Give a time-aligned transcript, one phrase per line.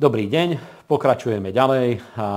[0.00, 0.56] Dobrý deň,
[0.88, 2.28] pokračujeme ďalej a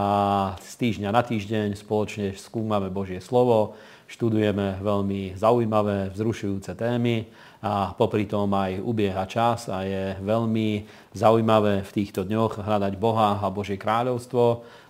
[0.59, 3.79] z týždňa na týždeň spoločne skúmame Božie slovo,
[4.11, 7.23] študujeme veľmi zaujímavé, vzrušujúce témy
[7.63, 10.83] a popri tom aj ubieha čas a je veľmi
[11.15, 14.43] zaujímavé v týchto dňoch hľadať Boha a Božie kráľovstvo,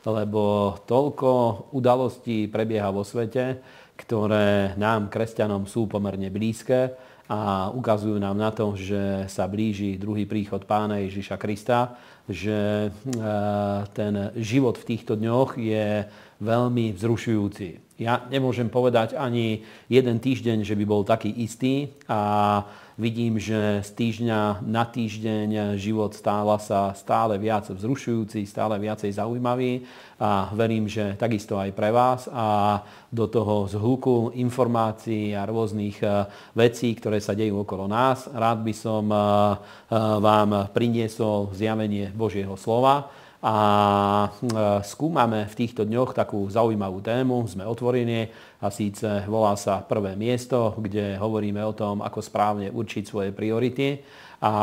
[0.10, 1.30] lebo toľko
[1.78, 3.62] udalostí prebieha vo svete,
[4.02, 10.30] ktoré nám, kresťanom, sú pomerne blízke a ukazujú nám na to, že sa blíži druhý
[10.30, 11.98] príchod pána Ježiša Krista,
[12.30, 12.90] že e,
[13.98, 16.06] ten život v týchto dňoch je
[16.38, 17.98] veľmi vzrušujúci.
[17.98, 22.62] Ja nemôžem povedať ani jeden týždeň, že by bol taký istý a
[22.98, 29.86] vidím, že z týždňa na týždeň život stála sa stále viac vzrušujúci, stále viacej zaujímavý
[30.22, 32.30] a verím, že takisto aj pre vás.
[32.30, 32.80] A
[33.10, 36.26] do toho zhluku informácií a rôznych e,
[36.58, 39.22] vecí, ktoré sa dejú okolo nás, rád by som e, e,
[40.18, 43.56] vám priniesol zjavenie Božieho slova a
[44.88, 48.32] skúmame v týchto dňoch takú zaujímavú tému, sme otvorení
[48.64, 54.00] a síce volá sa Prvé miesto, kde hovoríme o tom, ako správne určiť svoje priority.
[54.44, 54.56] A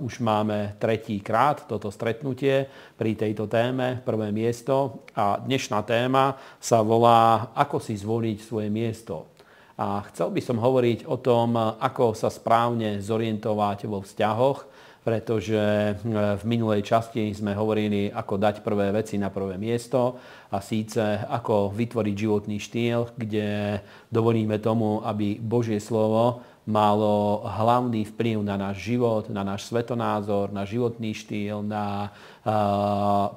[0.00, 5.04] už máme tretí krát toto stretnutie pri tejto téme, prvé miesto.
[5.12, 9.28] A dnešná téma sa volá Ako si zvoliť svoje miesto.
[9.76, 14.68] A chcel by som hovoriť o tom, ako sa správne zorientovať vo vzťahoch,
[15.02, 15.96] pretože eh,
[16.38, 20.16] v minulej časti sme hovorili, ako dať prvé veci na prvé miesto
[20.54, 23.78] a síce ako vytvoriť životný štýl, kde
[24.08, 30.62] dovolíme tomu, aby Božie slovo malo hlavný vplyv na náš život, na náš svetonázor, na
[30.62, 32.14] životný štýl, na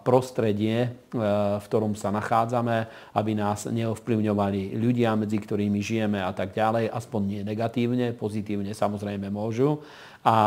[0.06, 2.86] prostredie, v ktorom sa nachádzame,
[3.18, 9.34] aby nás neovplyvňovali ľudia, medzi ktorými žijeme a tak ďalej, aspoň nie negatívne, pozitívne samozrejme
[9.34, 9.82] môžu.
[10.26, 10.38] A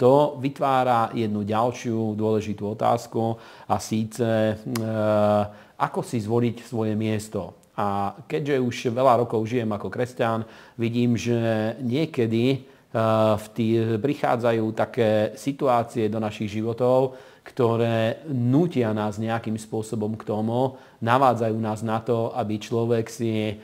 [0.00, 3.36] to vytvára jednu ďalšiu dôležitú otázku
[3.68, 4.56] a síce
[5.82, 7.62] ako si zvoliť svoje miesto.
[7.74, 10.44] A keďže už veľa rokov žijem ako kresťan,
[10.78, 12.60] vidím, že niekedy eh,
[13.34, 13.66] v tý,
[13.98, 21.82] prichádzajú také situácie do našich životov, ktoré nutia nás nejakým spôsobom k tomu, navádzajú nás
[21.82, 23.58] na to, aby človek si eh,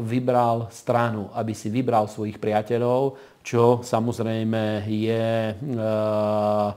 [0.00, 6.68] vybral stranu, aby si vybral svojich priateľov, čo samozrejme je eh,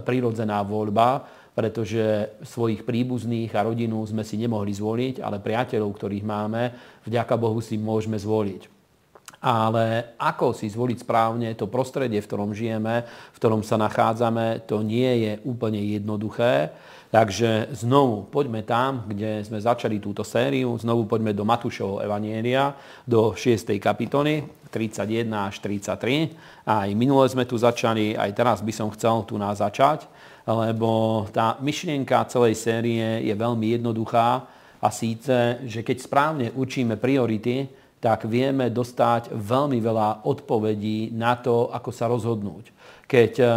[0.00, 1.08] prirodzená voľba,
[1.52, 6.62] pretože svojich príbuzných a rodinu sme si nemohli zvoliť, ale priateľov, ktorých máme,
[7.04, 8.79] vďaka Bohu si môžeme zvoliť.
[9.40, 14.84] Ale ako si zvoliť správne to prostredie, v ktorom žijeme, v ktorom sa nachádzame, to
[14.84, 16.76] nie je úplne jednoduché.
[17.10, 23.34] Takže znovu poďme tam, kde sme začali túto sériu, znovu poďme do Matúšovho Evanielia, do
[23.34, 23.74] 6.
[23.82, 26.30] kapitoly, 31 až 33.
[26.62, 30.06] Aj minule sme tu začali, aj teraz by som chcel tu nás začať
[30.46, 34.46] lebo tá myšlienka celej série je veľmi jednoduchá
[34.80, 37.68] a síce, že keď správne učíme priority,
[38.00, 42.72] tak vieme dostať veľmi veľa odpovedí na to, ako sa rozhodnúť.
[43.04, 43.48] Keď eh,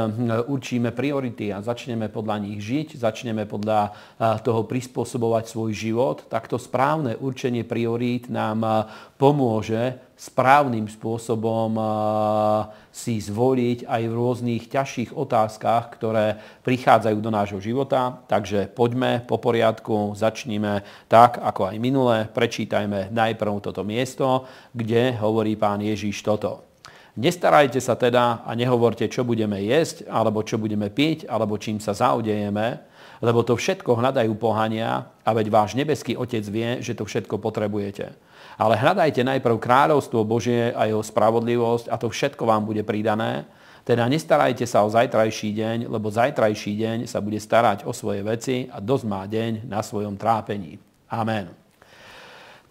[0.49, 3.93] určíme priority a začneme podľa nich žiť, začneme podľa eh,
[4.43, 8.73] toho prispôsobovať svoj život, tak to správne určenie priorít nám eh,
[9.15, 11.75] pomôže správnym spôsobom
[12.95, 18.23] si zvoliť aj v rôznych ťažších otázkach, ktoré prichádzajú do nášho života.
[18.31, 22.31] Takže poďme po poriadku, začníme tak, ako aj minule.
[22.31, 26.71] Prečítajme najprv toto miesto, kde hovorí pán Ježíš toto.
[27.13, 31.93] Nestarajte sa teda a nehovorte, čo budeme jesť, alebo čo budeme piť, alebo čím sa
[31.93, 32.81] zaudejeme,
[33.21, 38.32] lebo to všetko hľadajú pohania a veď váš nebeský Otec vie, že to všetko potrebujete.
[38.57, 43.45] Ale hľadajte najprv kráľovstvo Božie a jeho spravodlivosť a to všetko vám bude pridané.
[43.83, 48.71] Teda nestarajte sa o zajtrajší deň, lebo zajtrajší deň sa bude starať o svoje veci
[48.71, 50.79] a dosť má deň na svojom trápení.
[51.11, 51.63] Amen.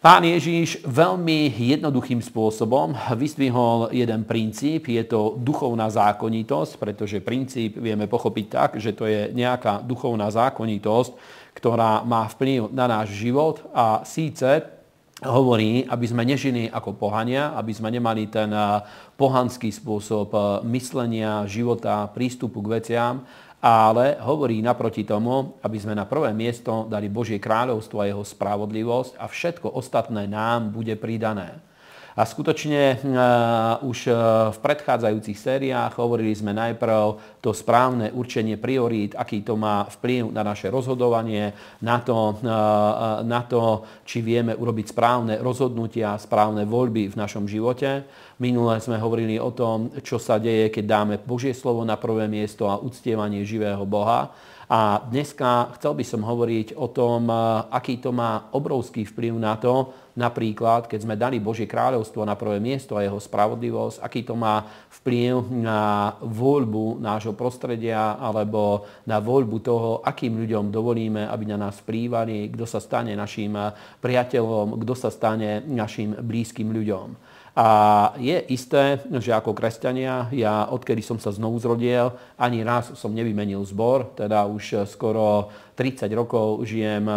[0.02, 8.10] Pán Ježíš veľmi jednoduchým spôsobom vystvihol jeden princíp, je to duchovná zákonitosť, pretože princíp vieme
[8.10, 11.14] pochopiť tak, že to je nejaká duchovná zákonitosť,
[11.54, 14.81] ktorá má vplyv na náš život a síce
[15.22, 18.82] hovorí, aby sme nežili ako pohania, aby sme nemali ten eh,
[19.14, 23.14] pohanský spôsob eh, myslenia, života, prístupu k veciam,
[23.62, 29.14] ale hovorí naproti tomu, aby sme na prvé miesto dali Božie kráľovstvo a jeho spravodlivosť
[29.22, 31.62] a všetko ostatné nám bude pridané.
[32.12, 34.16] A skutočne uh, už uh,
[34.52, 40.44] v predchádzajúcich sériách hovorili sme najprv to správne určenie priorít, aký to má vplyv na
[40.44, 47.16] naše rozhodovanie, na to, uh, na to či vieme urobiť správne rozhodnutia, správne voľby v
[47.16, 48.04] našom živote.
[48.36, 52.68] Minule sme hovorili o tom, čo sa deje, keď dáme Božie slovo na prvé miesto
[52.68, 54.28] a uctievanie živého Boha.
[54.72, 57.28] A dneska chcel by som hovoriť o tom,
[57.68, 62.56] aký to má obrovský vplyv na to, napríklad, keď sme dali Božie kráľovstvo na prvé
[62.56, 64.64] miesto a jeho spravodlivosť, aký to má
[65.04, 71.76] vplyv na voľbu nášho prostredia alebo na voľbu toho, akým ľuďom dovolíme, aby na nás
[71.84, 73.52] prívali, kto sa stane našim
[74.00, 77.31] priateľom, kto sa stane našim blízkym ľuďom.
[77.52, 77.68] A
[78.16, 83.60] je isté, že ako kresťania, ja odkedy som sa znovu zrodil, ani raz som nevymenil
[83.68, 87.08] zbor, teda už skoro 30 rokov žijem,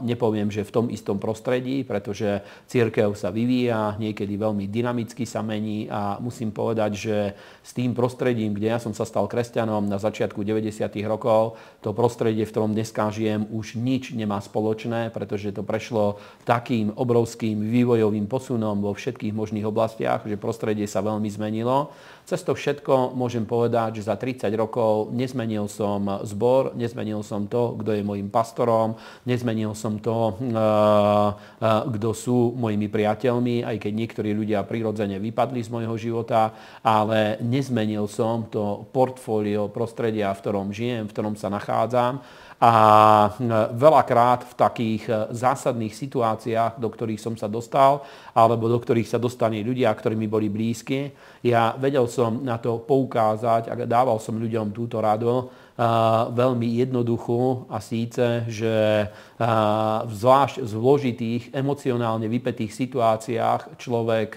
[0.00, 5.84] nepoviem, že v tom istom prostredí, pretože církev sa vyvíja, niekedy veľmi dynamicky sa mení
[5.92, 7.16] a musím povedať, že
[7.60, 10.72] s tým prostredím, kde ja som sa stal kresťanom na začiatku 90.
[11.04, 16.16] rokov, to prostredie, v ktorom dneska žijem, už nič nemá spoločné, pretože to prešlo
[16.48, 21.92] takým obrovským vývojovým posunom vo všetkých možných oblastiach, že prostredie sa veľmi zmenilo.
[22.28, 27.72] Cez to všetko môžem povedať, že za 30 rokov nezmenil som zbor, nezmenil som to,
[27.80, 33.92] kto je môjim pastorom, nezmenil som to, eh, eh, kto sú mojimi priateľmi, aj keď
[33.96, 36.52] niektorí ľudia prirodzene vypadli z môjho života,
[36.84, 42.20] ale nezmenil som to portfólio prostredia, v ktorom žijem, v ktorom sa nachádzam.
[42.58, 42.74] A
[43.70, 48.02] veľakrát v takých e, zásadných situáciách, do ktorých som sa dostal,
[48.34, 51.14] alebo do ktorých sa dostali ľudia, ktorí mi boli blízki,
[51.46, 55.46] ja vedel som na to poukázať a dával som ľuďom túto radu,
[56.34, 59.06] veľmi jednoduchú a síce, že
[60.10, 64.34] zvlášť v zložitých, emocionálne vypetých situáciách človek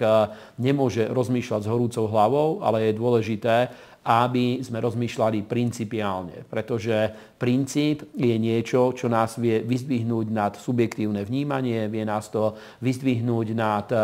[0.62, 3.56] nemôže rozmýšľať s horúcou hlavou, ale je dôležité,
[4.02, 7.06] aby sme rozmýšľali principiálne, pretože
[7.38, 13.86] princíp je niečo, čo nás vie vyzdvihnúť nad subjektívne vnímanie, vie nás to vyzdvihnúť nad
[13.94, 14.02] uh,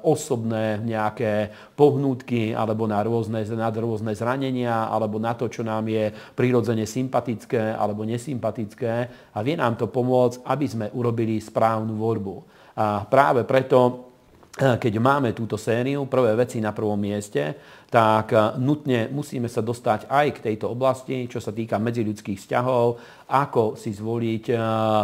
[0.00, 6.08] osobné nejaké pohnútky alebo na rôzne, nad rôzne zranenia alebo na to, čo nám je
[6.32, 8.94] prirodzene sympatické alebo nesympatické
[9.36, 12.36] a vie nám to pomôcť, aby sme urobili správnu voľbu.
[12.80, 14.08] A práve preto
[14.52, 17.56] keď máme túto sériu, prvé veci na prvom mieste,
[17.92, 22.96] tak eh, nutne musíme sa dostať aj k tejto oblasti, čo sa týka medziľudských vzťahov,
[23.28, 24.58] ako si zvoliť eh,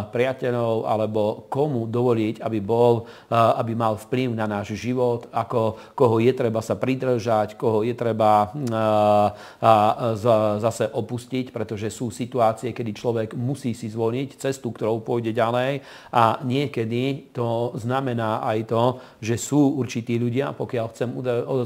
[0.08, 6.16] priateľov alebo komu dovoliť, aby, bol, eh, aby mal vplyv na náš život, ako, koho
[6.24, 8.48] je treba sa pridržať, koho je treba
[10.62, 15.82] zase opustiť, pretože sú situácie, kedy človek musí si zvoliť cestu, ktorou pôjde ďalej
[16.14, 18.84] a niekedy to znamená aj to,
[19.18, 21.10] že sú určití ľudia, pokiaľ chcem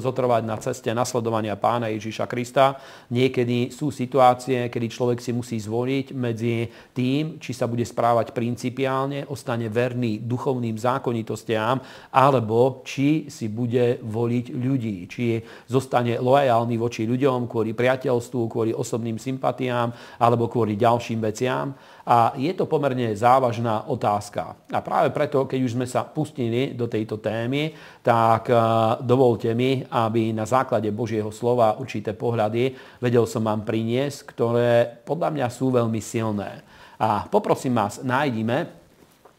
[0.01, 2.81] zotrvať na ceste na nasledovania pána Ježiša Krista.
[3.13, 6.65] Niekedy sú situácie, kedy človek si musí zvoliť medzi
[6.97, 11.85] tým, či sa bude správať principiálne, ostane verný duchovným zákonitostiam,
[12.17, 15.37] alebo či si bude voliť ľudí, či
[15.69, 21.77] zostane lojálny voči ľuďom kvôli priateľstvu, kvôli osobným sympatiám alebo kvôli ďalším veciam.
[22.03, 24.59] A je to pomerne závažná otázka.
[24.75, 27.71] A práve preto, keď už sme sa pustili do tejto témy,
[28.03, 28.59] tak eh,
[29.03, 34.71] dovolte mi, aby na základe Božieho slova určité pohľady vedel som vám priniesť, ktoré
[35.07, 36.67] podľa mňa sú veľmi silné.
[36.99, 38.83] A poprosím vás, nájdime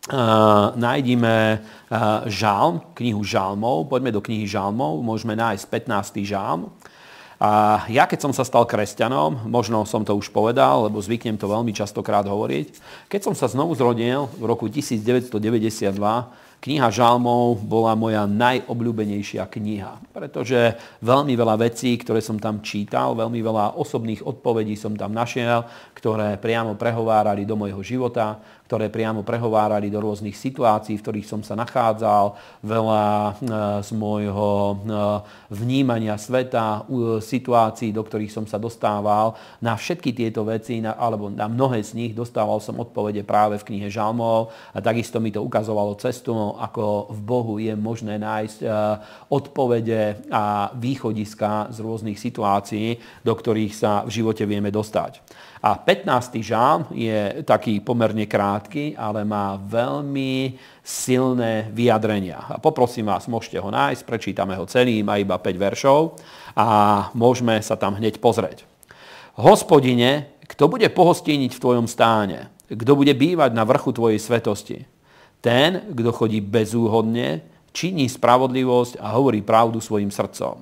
[0.04, 6.28] Uh, nájdime uh, žalm, knihu žalmov, poďme do knihy žalmov, môžeme nájsť 15.
[6.28, 6.68] žalm.
[7.44, 11.52] A ja keď som sa stal kresťanom, možno som to už povedal, lebo zvyknem to
[11.52, 12.80] veľmi častokrát hovoriť,
[13.12, 15.92] keď som sa znovu zrodil v roku 1992,
[16.64, 23.44] Kniha Žalmov bola moja najobľúbenejšia kniha, pretože veľmi veľa vecí, ktoré som tam čítal, veľmi
[23.44, 28.40] veľa osobných odpovedí som tam našiel, ktoré priamo prehovárali do môjho života,
[28.73, 32.33] ktoré priamo prehovárali do rôznych situácií, v ktorých som sa nachádzal,
[32.65, 33.31] veľa e,
[33.85, 34.75] z môjho e,
[35.53, 36.89] vnímania sveta,
[37.21, 39.37] situácií, do ktorých som sa dostával.
[39.61, 43.94] Na všetky tieto veci, alebo na mnohé z nich dostával som odpovede práve v knihe
[43.94, 48.68] Žalmov a takisto mi to ukazovalo cestu, ako v Bohu je možné nájsť e,
[49.30, 55.21] odpovede a východiska z rôznych situácií, do ktorých sa v živote vieme dostať.
[55.63, 56.43] A 15.
[56.43, 62.35] žálm je taký pomerne krátky, ale má veľmi silné vyjadrenia.
[62.51, 66.19] A poprosím vás, môžete ho nájsť, prečítame ho celý, má iba 5 veršov
[66.51, 66.67] a
[67.15, 68.67] môžeme sa tam hneď pozrieť.
[69.39, 72.51] Hospodine, kto bude pohostíniť v tvojom stáne?
[72.67, 74.83] Kto bude bývať na vrchu tvojej svetosti?
[75.39, 77.39] Ten, kto chodí bezúhodne,
[77.71, 80.59] činí spravodlivosť a hovorí pravdu svojim srdcom.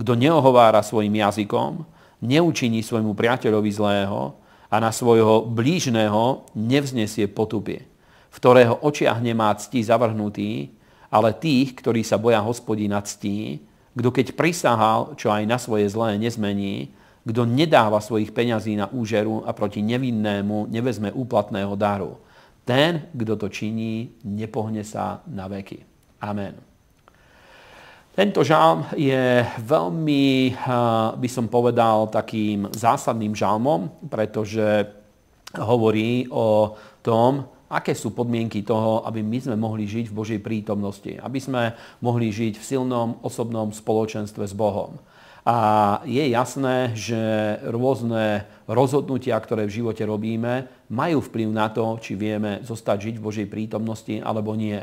[0.00, 4.36] Kto neohovára svojim jazykom, neučiní svojmu priateľovi zlého
[4.70, 7.84] a na svojho blížneho nevznesie potupie,
[8.30, 10.70] v ktorého očiach nemá cti zavrhnutý,
[11.10, 13.58] ale tých, ktorí sa boja hospodina ctí,
[13.90, 16.94] kto keď prisahal, čo aj na svoje zlé nezmení,
[17.26, 22.16] kto nedáva svojich peňazí na úžeru a proti nevinnému nevezme úplatného daru.
[22.64, 25.82] Ten, kto to činí, nepohne sa na veky.
[26.22, 26.69] Amen.
[28.20, 30.52] Tento žalm je veľmi,
[31.16, 34.92] by som povedal, takým zásadným žalmom, pretože
[35.56, 41.16] hovorí o tom, aké sú podmienky toho, aby my sme mohli žiť v Božej prítomnosti,
[41.16, 41.72] aby sme
[42.04, 45.00] mohli žiť v silnom osobnom spoločenstve s Bohom.
[45.48, 45.56] A
[46.04, 47.16] je jasné, že
[47.72, 53.24] rôzne rozhodnutia, ktoré v živote robíme, majú vplyv na to, či vieme zostať žiť v
[53.24, 54.76] Božej prítomnosti alebo nie.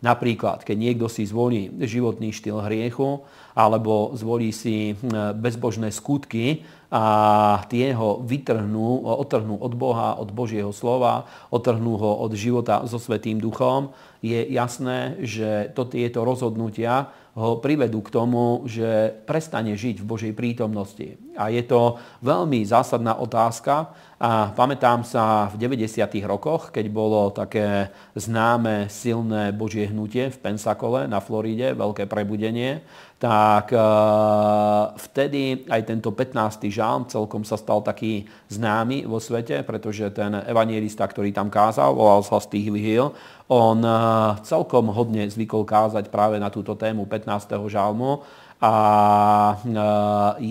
[0.00, 3.20] Napríklad, keď niekto si zvolí životný štýl hriechu
[3.52, 7.04] alebo zvolí si hm, bezbožné skutky a
[7.68, 13.38] tie ho vytrhnú, otrhnú od Boha, od Božieho slova, otrhnú ho od života so Svetým
[13.38, 13.92] duchom,
[14.24, 20.32] je jasné, že to, tieto rozhodnutia ho privedú k tomu, že prestane žiť v Božej
[20.34, 21.14] prítomnosti.
[21.38, 21.96] A je to
[22.26, 23.94] veľmi zásadná otázka.
[24.20, 26.04] A pamätám sa v 90.
[26.28, 32.84] rokoch, keď bolo také známe silné Božie hnutie v Pensakole na Floride, veľké prebudenie,
[33.16, 33.80] tak e,
[35.08, 36.68] vtedy aj tento 15.
[36.68, 42.20] žálm celkom sa stal taký známy vo svete, pretože ten evangelista, ktorý tam kázal, volal
[42.20, 43.16] sa Steve Hill,
[43.50, 43.90] on e,
[44.46, 47.66] celkom hodne zvykol kázať práve na túto tému 15.
[47.66, 48.22] žálmu
[48.62, 48.74] a
[49.58, 49.84] e,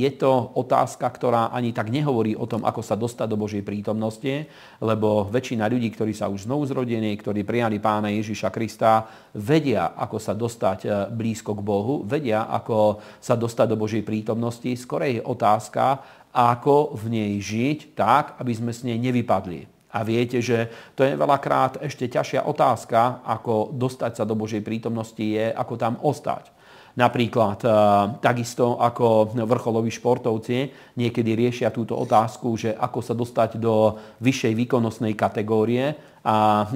[0.03, 4.51] je to otázka, ktorá ani tak nehovorí o tom, ako sa dostať do Božej prítomnosti,
[4.84, 10.18] lebo väčšina ľudí, ktorí sa už znovu zrodení, ktorí prijali pána Ježiša Krista, vedia, ako
[10.20, 14.75] sa dostať e, blízko k Bohu, vedia, ako sa dostať do Božej prítomnosti.
[14.75, 16.03] Skorej je otázka,
[16.36, 19.78] ako v nej žiť tak, aby sme s nej nevypadli.
[19.89, 25.22] A viete, že to je veľakrát ešte ťažšia otázka, ako dostať sa do Božej prítomnosti,
[25.22, 26.60] je ako tam ostať.
[27.00, 27.72] Napríklad eh,
[28.19, 35.13] takisto ako vrcholoví športovci niekedy riešia túto otázku, že ako sa dostať do vyššej výkonnostnej
[35.15, 36.69] kategórie a eh,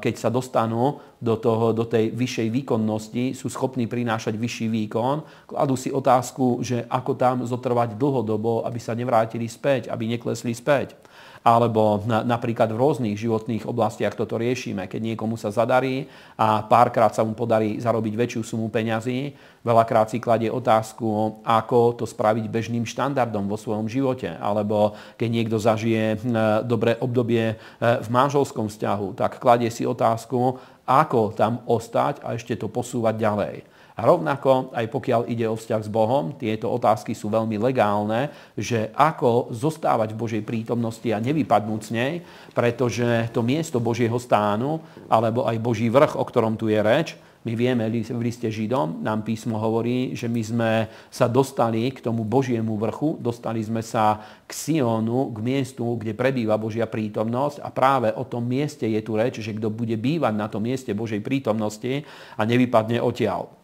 [0.00, 5.76] keď sa dostanú do, toho, do tej vyššej výkonnosti, sú schopní prinášať vyšší výkon, kladú
[5.76, 10.96] si otázku, že ako tam zotrvať dlhodobo, aby sa nevrátili späť, aby neklesli späť
[11.44, 14.88] alebo na, napríklad v rôznych životných oblastiach toto riešime.
[14.88, 16.08] Keď niekomu sa zadarí
[16.40, 22.08] a párkrát sa mu podarí zarobiť väčšiu sumu peňazí, veľakrát si kladie otázku, ako to
[22.08, 24.32] spraviť bežným štandardom vo svojom živote.
[24.40, 26.24] Alebo keď niekto zažije
[26.64, 27.54] dobré obdobie e,
[28.00, 30.56] v manželskom vzťahu, tak kladie si otázku,
[30.88, 33.73] ako tam ostať a ešte to posúvať ďalej.
[33.94, 38.26] A rovnako, aj pokiaľ ide o vzťah s Bohom, tieto otázky sú veľmi legálne,
[38.58, 42.14] že ako zostávať v Božej prítomnosti a nevypadnúť z nej,
[42.50, 47.52] pretože to miesto Božieho stánu, alebo aj Boží vrch, o ktorom tu je reč, my
[47.52, 50.72] vieme v liste Židom, nám písmo hovorí, že my sme
[51.12, 54.16] sa dostali k tomu Božiemu vrchu, dostali sme sa
[54.48, 59.12] k Sionu, k miestu, kde prebýva Božia prítomnosť a práve o tom mieste je tu
[59.14, 63.63] reč, že kto bude bývať na tom mieste Božej prítomnosti a nevypadne odtiaľ.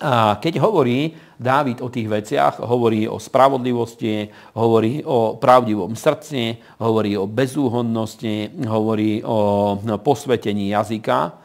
[0.00, 7.20] A keď hovorí Dávid o tých veciach, hovorí o spravodlivosti, hovorí o pravdivom srdci, hovorí
[7.20, 11.36] o bezúhodnosti, hovorí o posvetení jazyka,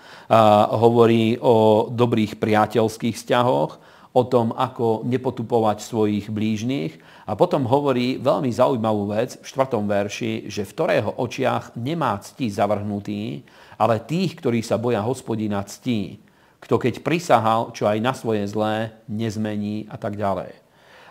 [0.72, 3.72] hovorí o dobrých priateľských vzťahoch,
[4.16, 6.96] o tom, ako nepotupovať svojich blížnych.
[7.28, 9.76] A potom hovorí veľmi zaujímavú vec v 4.
[9.84, 13.44] verši, že v ktorého očiach nemá cti zavrhnutý,
[13.76, 16.24] ale tých, ktorí sa boja hospodina ctí
[16.60, 20.56] kto keď prisahal, čo aj na svoje zlé, nezmení a tak ďalej.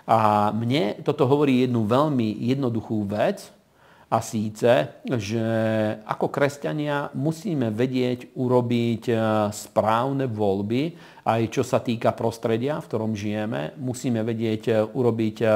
[0.05, 3.55] A mne toto hovorí jednu veľmi jednoduchú vec,
[4.15, 5.47] a síce, že
[6.07, 9.15] ako kresťania musíme vedieť urobiť e,
[9.51, 10.95] správne voľby,
[11.27, 13.75] aj čo sa týka prostredia, v ktorom žijeme.
[13.75, 15.49] Musíme vedieť e, urobiť e,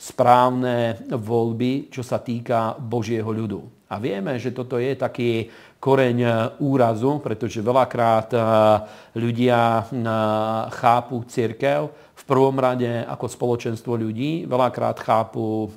[0.00, 3.92] správne voľby, čo sa týka Božieho ľudu.
[3.92, 8.38] A vieme, že toto je taký koreň e, úrazu, pretože veľakrát e,
[9.14, 9.82] ľudia e,
[10.74, 11.80] chápu církev
[12.18, 15.70] v prvom rade ako spoločenstvo ľudí, veľakrát chápu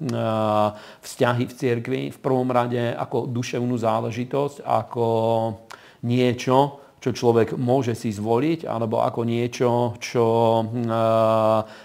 [0.99, 5.05] vzťahy v cirkvi v prvom rade ako duševnú záležitosť, ako
[6.03, 10.25] niečo, čo človek môže si zvoliť, alebo ako niečo, čo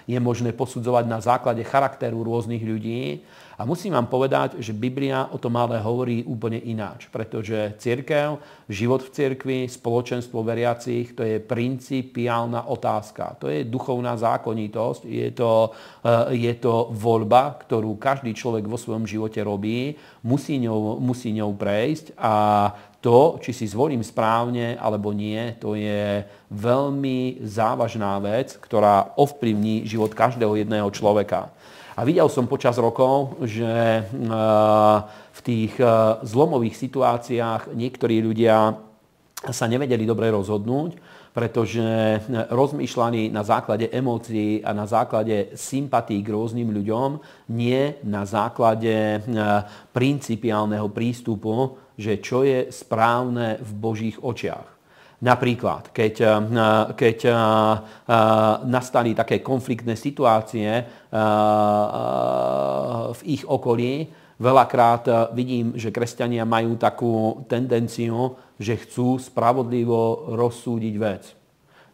[0.09, 3.23] je možné posudzovať na základe charakteru rôznych ľudí.
[3.57, 8.37] A musím vám povedať, že Biblia o tom ale hovorí úplne ináč, pretože církev,
[8.69, 13.41] život v cirkvi, spoločenstvo veriacich, to je principiálna otázka.
[13.41, 15.73] To je duchovná zákonitosť, je to,
[16.05, 21.57] eh, je to voľba, ktorú každý človek vo svojom živote robí, musí ňou, musí ňou
[21.57, 22.35] prejsť a
[23.01, 30.11] to, či si zvolím správne alebo nie, to je veľmi závažná vec, ktorá ovplyvní život
[30.11, 31.55] každého jedného človeka.
[31.97, 34.05] A videl som počas rokov, že eh,
[35.33, 35.89] v tých eh,
[36.29, 38.77] zlomových situáciách niektorí ľudia
[39.49, 41.01] sa nevedeli dobre rozhodnúť,
[41.33, 42.21] pretože eh,
[42.53, 47.17] rozmýšľali na základe emócií a na základe sympatí k rôznym ľuďom,
[47.57, 49.25] nie na základe
[49.97, 54.76] principiálneho prístupu, že čo je správne v Božích očiach.
[55.17, 56.37] Napríklad, keď, eh,
[56.93, 57.41] keď eh, eh,
[58.69, 60.85] nastali také konfliktné situácie
[63.07, 64.05] v ich okolí,
[64.37, 71.33] veľakrát vidím, že kresťania majú takú tendenciu, že chcú spravodlivo rozsúdiť vec.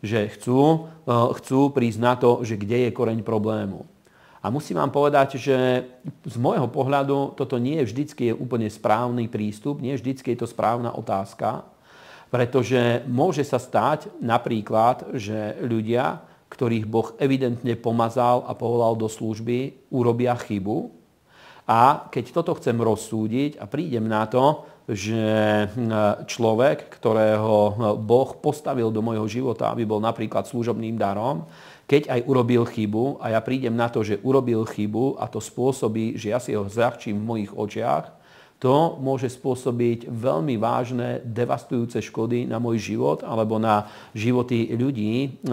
[0.02, 0.60] Že chcú,
[1.06, 3.86] chcú prísť na to, že kde je koreň problému.
[4.42, 5.86] A musím vám povedať, že
[6.26, 10.50] z môjho pohľadu toto nie je vždycky je úplne správny prístup, nie vždycky je to
[10.50, 11.62] správna otázka,
[12.32, 19.92] pretože môže sa stať napríklad, že ľudia, ktorých Boh evidentne pomazal a povolal do služby,
[19.92, 20.88] urobia chybu.
[21.68, 25.22] A keď toto chcem rozsúdiť a prídem na to, že
[25.76, 31.44] hm, človek, ktorého Boh postavil do môjho života, aby bol napríklad služobným darom,
[31.84, 36.16] keď aj urobil chybu a ja prídem na to, že urobil chybu a to spôsobí,
[36.16, 38.21] že ja si ho zľahčím v mojich očiach,
[38.62, 45.50] to môže spôsobiť veľmi vážne, devastujúce škody na môj život alebo na životy ľudí eh,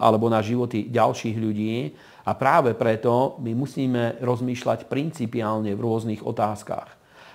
[0.00, 1.92] alebo na životy ďalších ľudí.
[2.24, 6.88] A práve preto my musíme rozmýšľať principiálne v rôznych otázkach.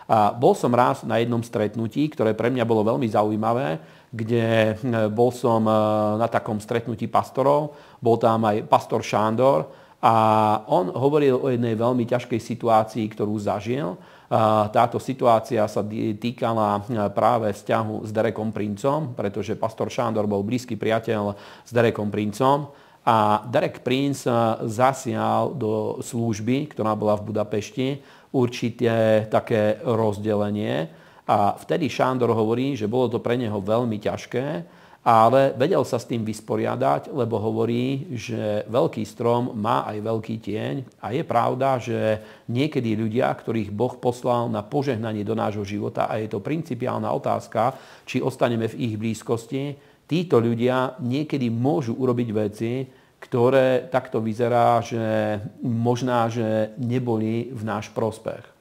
[0.09, 3.77] A bol som raz na jednom stretnutí, ktoré pre mňa bolo veľmi zaujímavé,
[4.09, 4.75] kde eh,
[5.13, 5.77] bol som eh,
[6.17, 9.69] na takom stretnutí pastorov, bol tam aj pastor Šándor
[10.01, 10.13] a
[10.65, 13.93] on hovoril o jednej veľmi ťažkej situácii, ktorú zažil
[14.73, 15.81] táto situácia sa
[16.17, 16.81] týkala
[17.13, 22.73] práve vzťahu s Derekom Princom, pretože pastor Šándor bol blízky priateľ s Derekom Princom
[23.05, 24.25] a Derek Prince
[24.65, 27.87] zasial do služby, ktorá bola v Budapešti,
[28.33, 30.89] určité také rozdelenie.
[31.29, 34.45] A vtedy Šándor hovorí, že bolo to pre neho veľmi ťažké,
[35.05, 40.75] ale vedel sa s tým vysporiadať, lebo hovorí, že veľký strom má aj veľký tieň
[40.97, 46.17] a je pravda, že niekedy ľudia, ktorých Boh poslal na požehnanie do nášho života a
[46.17, 47.77] je to principiálna otázka,
[48.09, 49.77] či ostaneme v ich blízkosti,
[50.09, 52.71] títo ľudia niekedy môžu urobiť veci,
[53.21, 58.54] ktoré takto vyzerá, že možná, že neboli v náš prospech.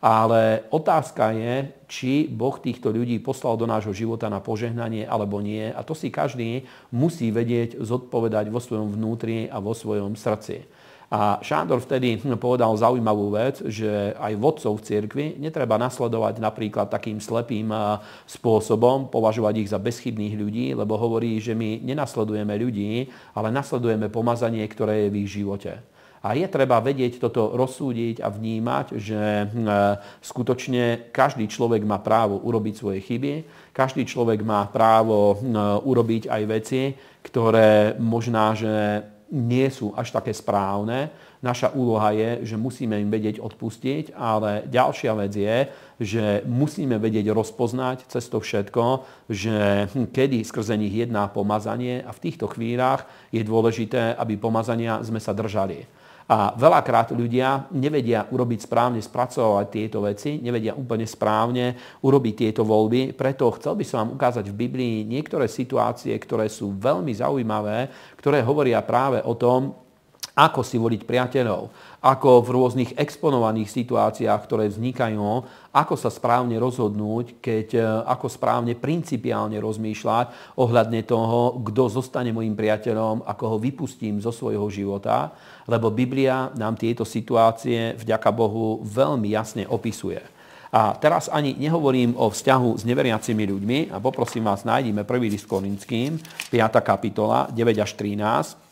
[0.00, 5.68] Ale otázka je, či Boh týchto ľudí poslal do nášho života na požehnanie alebo nie.
[5.68, 10.64] A to si každý musí vedieť zodpovedať vo svojom vnútri a vo svojom srdci.
[11.10, 17.18] A Šándor vtedy povedal zaujímavú vec, že aj vodcov v cirkvi netreba nasledovať napríklad takým
[17.18, 17.66] slepým
[18.30, 24.62] spôsobom, považovať ich za bezchybných ľudí, lebo hovorí, že my nenasledujeme ľudí, ale nasledujeme pomazanie,
[24.70, 25.82] ktoré je v ich živote.
[26.20, 29.72] A je treba vedieť toto rozsúdiť a vnímať, že hm, e,
[30.20, 36.28] skutočne každý človek má právo urobiť svoje chyby, každý človek má právo hm, e, urobiť
[36.28, 36.92] aj veci,
[37.24, 39.00] ktoré možná, že
[39.32, 41.08] nie sú až také správne.
[41.40, 45.56] Naša úloha je, že musíme im vedieť odpustiť, ale ďalšia vec je,
[46.04, 52.12] že musíme vedieť rozpoznať cez to všetko, že hm, kedy skrze nich jedná pomazanie a
[52.12, 55.99] v týchto chvíľach je dôležité, aby pomazania sme sa držali.
[56.30, 61.74] A veľakrát ľudia nevedia urobiť správne, spracovať tieto veci, nevedia úplne správne
[62.06, 63.18] urobiť tieto voľby.
[63.18, 68.46] Preto chcel by som vám ukázať v Biblii niektoré situácie, ktoré sú veľmi zaujímavé, ktoré
[68.46, 69.74] hovoria práve o tom,
[70.38, 71.68] ako si voliť priateľov,
[72.00, 78.72] ako v rôznych exponovaných situáciách, ktoré vznikajú, ako sa správne rozhodnúť, keď e, ako správne
[78.72, 85.30] principiálne rozmýšľať ohľadne toho, kto zostane môjim priateľom, ako ho vypustím zo svojho života,
[85.68, 90.24] lebo Biblia nám tieto situácie, vďaka Bohu, veľmi jasne opisuje.
[90.70, 95.50] A teraz ani nehovorím o vzťahu s neveriacimi ľuďmi a poprosím vás, nájdime prvý list
[95.50, 96.16] Korinským,
[96.48, 96.54] 5.
[96.80, 98.69] kapitola, 9 až 13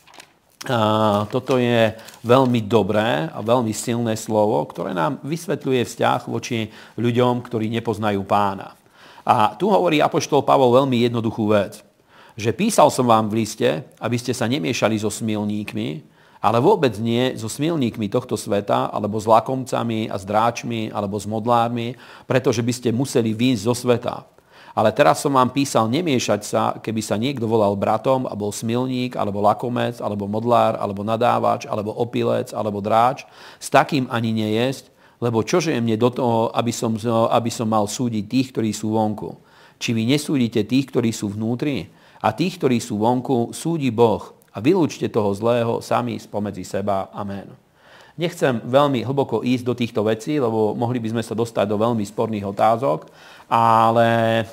[1.31, 1.95] toto je
[2.27, 6.67] veľmi dobré a veľmi silné slovo, ktoré nám vysvetľuje vzťah voči
[6.99, 8.75] ľuďom, ktorí nepoznajú pána.
[9.23, 11.79] A tu hovorí Apoštol Pavol veľmi jednoduchú vec,
[12.35, 16.03] že písal som vám v liste, aby ste sa nemiešali so smilníkmi,
[16.39, 21.27] Ale vôbec nie so smilníkmi tohto sveta, alebo s lakomcami a s dráčmi, alebo s
[21.27, 24.23] modlármi, pretože by ste museli výjsť zo sveta.
[24.79, 29.19] Ale teraz som vám písal nemiešať sa, keby sa niekto volal bratom a bol smilník,
[29.19, 33.27] alebo lakomec, alebo modlár, alebo nadávač, alebo opilec, alebo dráč.
[33.59, 34.87] S takým ani nejesť,
[35.19, 36.95] lebo čože je mne do toho, aby som,
[37.27, 39.35] aby som mal súdiť tých, ktorí sú vonku.
[39.83, 41.91] Či vy nesúdite tých, ktorí sú vnútri?
[42.23, 47.11] A tých, ktorí sú vonku, súdi Boh a vylúčte toho zlého sami spomedzi seba.
[47.11, 47.51] Amen.
[48.19, 52.03] Nechcem veľmi hlboko ísť do týchto vecí, lebo mohli by sme sa dostať do veľmi
[52.03, 53.07] sporných otázok,
[53.49, 54.43] ale e,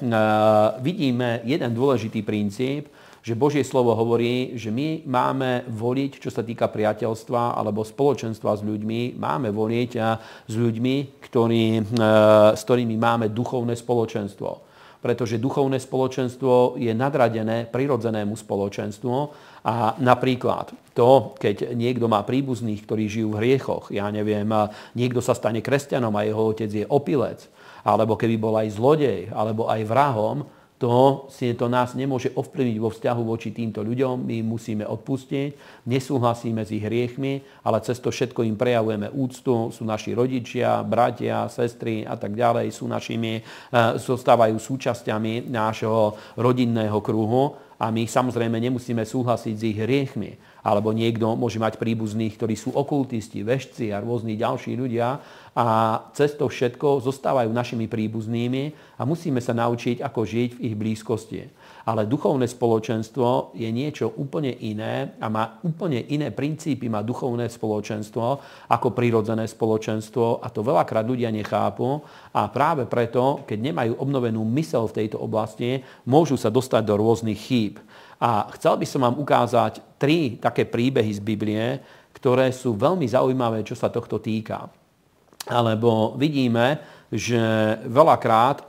[0.81, 2.89] vidíme jeden dôležitý princíp,
[3.21, 8.63] že Božie slovo hovorí, že my máme voliť, čo sa týka priateľstva alebo spoločenstva s
[8.65, 10.01] ľuďmi, máme voliť e,
[10.49, 10.97] s ľuďmi,
[11.29, 11.83] ktorý, e,
[12.57, 14.65] s ktorými máme duchovné spoločenstvo.
[14.97, 19.17] Pretože duchovné spoločenstvo je nadradené prirodzenému spoločenstvu
[19.69, 24.49] a napríklad to, keď niekto má príbuzných, ktorí žijú v hriechoch, ja neviem,
[24.97, 27.45] niekto sa stane kresťanom a jeho otec je opilec,
[27.87, 30.43] alebo keby bol aj zlodej, alebo aj vrahom,
[30.77, 34.29] to, si to nás nemôže ovplyvniť vo vzťahu voči týmto ľuďom.
[34.29, 39.73] My musíme odpustiť, nesúhlasíme s ich hriechmi, ale cez to všetko im prejavujeme úctu.
[39.73, 42.77] Sú naši rodičia, bratia, sestry a tak ďalej.
[42.77, 43.43] Sú našimi, e,
[43.97, 50.37] zostávajú súčasťami nášho rodinného kruhu a my samozrejme nemusíme súhlasiť s ich hriechmi.
[50.61, 55.25] Alebo niekto môže mať príbuzných, ktorí sú okultisti, vešci a rôzni ďalší ľudia
[55.57, 55.67] a
[56.13, 61.49] cez to všetko zostávajú našimi príbuznými a musíme sa naučiť, ako žiť v ich blízkosti.
[61.89, 68.25] Ale duchovné spoločenstvo je niečo úplne iné a má úplne iné princípy, má duchovné spoločenstvo
[68.69, 72.05] ako prirodzené spoločenstvo a to veľakrát ľudia nechápu
[72.37, 77.41] a práve preto, keď nemajú obnovenú mysel v tejto oblasti, môžu sa dostať do rôznych
[77.41, 77.81] chýb.
[78.21, 81.81] A chcel by som vám ukázať tri také príbehy z Biblie,
[82.13, 84.86] ktoré sú veľmi zaujímavé, čo sa tohto týka.
[85.47, 87.39] Alebo vidíme, že
[87.87, 88.65] veľakrát e,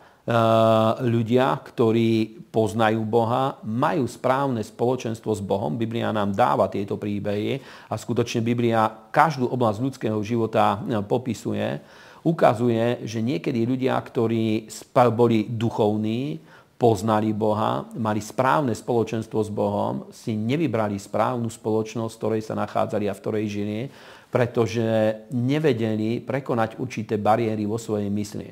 [1.09, 5.73] ľudia, ktorí poznajú Boha, majú správne spoločenstvo s Bohom.
[5.73, 7.57] Biblia nám dáva tieto príbehy
[7.89, 11.81] a skutočne Biblia každú oblasť ľudského života e, popisuje.
[12.21, 14.67] Ukazuje, že niekedy ľudia, ktorí
[15.15, 16.37] boli duchovní,
[16.77, 23.09] poznali Boha, mali správne spoločenstvo s Bohom, si nevybrali správnu spoločnosť, v ktorej sa nachádzali
[23.09, 23.79] a v ktorej žili,
[24.27, 24.83] pretože
[25.31, 28.47] nevedeli prekonať určité bariéry vo svojej mysli.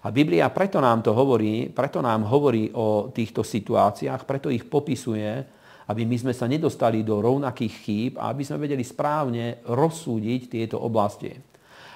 [0.00, 5.44] A Biblia preto nám to hovorí, preto nám hovorí o týchto situáciách, preto ich popisuje,
[5.92, 10.80] aby my sme sa nedostali do rovnakých chýb a aby sme vedeli správne rozsúdiť tieto
[10.80, 11.49] oblasti.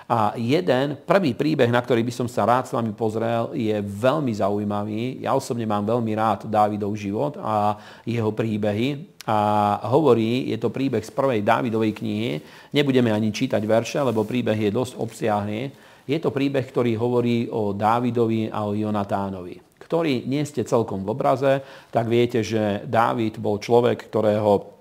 [0.04, 4.36] A jeden, prvý príbeh, na ktorý by som sa rád s vami pozrel, je veľmi
[4.36, 5.24] zaujímavý.
[5.24, 9.16] Ja osobne mám veľmi rád Dávidov život a jeho príbehy.
[9.24, 12.44] A hovorí, je to príbeh z prvej Dávidovej knihy.
[12.76, 15.72] Nebudeme ani čítať verše, lebo príbeh je dosť obsiahný.
[16.04, 21.12] Je to príbeh, ktorý hovorí o Dávidovi a o Jonatánovi ktorý nie ste celkom v
[21.12, 21.60] obraze,
[21.92, 24.73] tak viete, že Dávid bol človek, ktorého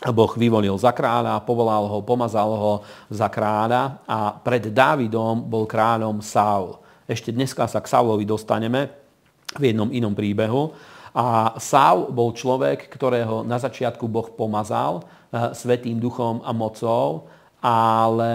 [0.00, 2.74] Boh vyvolil za kráľa, povolal ho, pomazal ho
[3.12, 6.80] za kráľa a pred Dávidom bol kráľom Saul.
[7.04, 8.88] Ešte dneska sa k Saulovi dostaneme
[9.60, 10.72] v jednom inom príbehu.
[11.12, 17.28] A Saul bol človek, ktorého na začiatku Boh pomazal eh, svetým duchom a mocou,
[17.60, 18.32] ale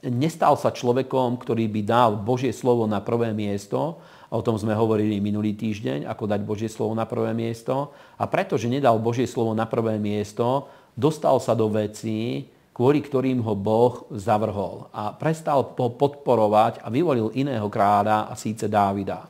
[0.00, 4.00] nestal sa človekom, ktorý by dal Božie slovo na prvé miesto.
[4.32, 7.92] O tom sme hovorili minulý týždeň, ako dať Božie slovo na prvé miesto.
[8.16, 13.54] A pretože nedal Božie slovo na prvé miesto, dostal sa do vecí, kvôli ktorým ho
[13.56, 19.28] Boh zavrhol a prestal ho podporovať a vyvolil iného kráľa a síce Dávida.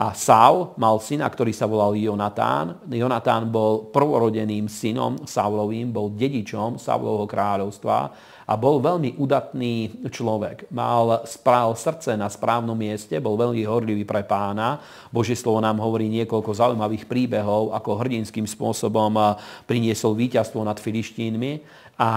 [0.00, 2.80] A Saul mal syna, ktorý sa volal Jonatán.
[2.88, 8.08] Jonatán bol prvorodeným synom Saulovým, bol dedičom Saulovho kráľovstva
[8.50, 10.66] a bol veľmi udatný človek.
[10.74, 14.82] Mal správ srdce na správnom mieste, bol veľmi horlivý pre pána.
[15.14, 19.38] Božie slovo nám hovorí niekoľko zaujímavých príbehov, ako hrdinským spôsobom
[19.70, 21.62] priniesol víťazstvo nad Filištínmi
[21.94, 22.10] a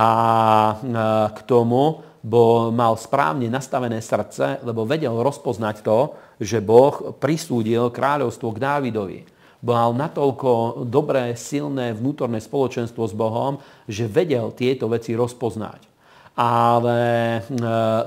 [1.30, 8.58] k tomu bol, mal správne nastavené srdce, lebo vedel rozpoznať to, že Boh prisúdil kráľovstvo
[8.58, 9.20] k Dávidovi
[9.64, 15.93] mal natoľko dobré, silné vnútorné spoločenstvo s Bohom, že vedel tieto veci rozpoznať
[16.34, 17.42] ale e,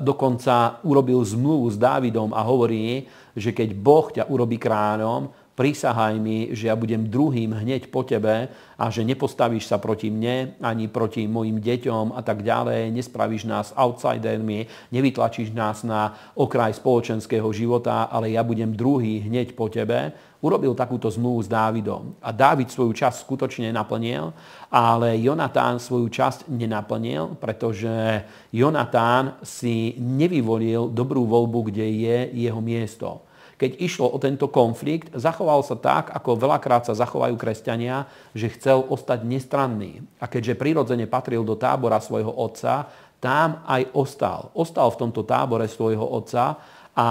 [0.03, 6.53] dokonca urobil zmluvu s Dávidom a hovorí, že keď Boh ťa urobí kráľom, prisahaj mi,
[6.53, 11.25] že ja budem druhým hneď po tebe a že nepostavíš sa proti mne, ani proti
[11.25, 18.37] mojim deťom a tak ďalej, nespravíš nás outsidermi, nevytlačíš nás na okraj spoločenského života, ale
[18.37, 20.12] ja budem druhý hneď po tebe.
[20.45, 22.12] Urobil takúto zmluvu s Dávidom.
[22.21, 24.37] A Dávid svoju časť skutočne naplnil,
[24.69, 33.26] ale Jonatán svoju časť nenaplnil, pretože Jonatán si nevyvolil dobrú voľbu, kde je jeho miesto
[33.57, 38.05] keď išlo o tento konflikt, zachoval sa tak, ako veľakrát sa zachovajú kresťania,
[38.37, 40.05] že chcel ostať nestranný.
[40.21, 44.53] A keďže prirodzene patril do tábora svojho otca, tam aj ostal.
[44.53, 46.61] Ostal v tomto tábore svojho otca
[46.97, 47.09] a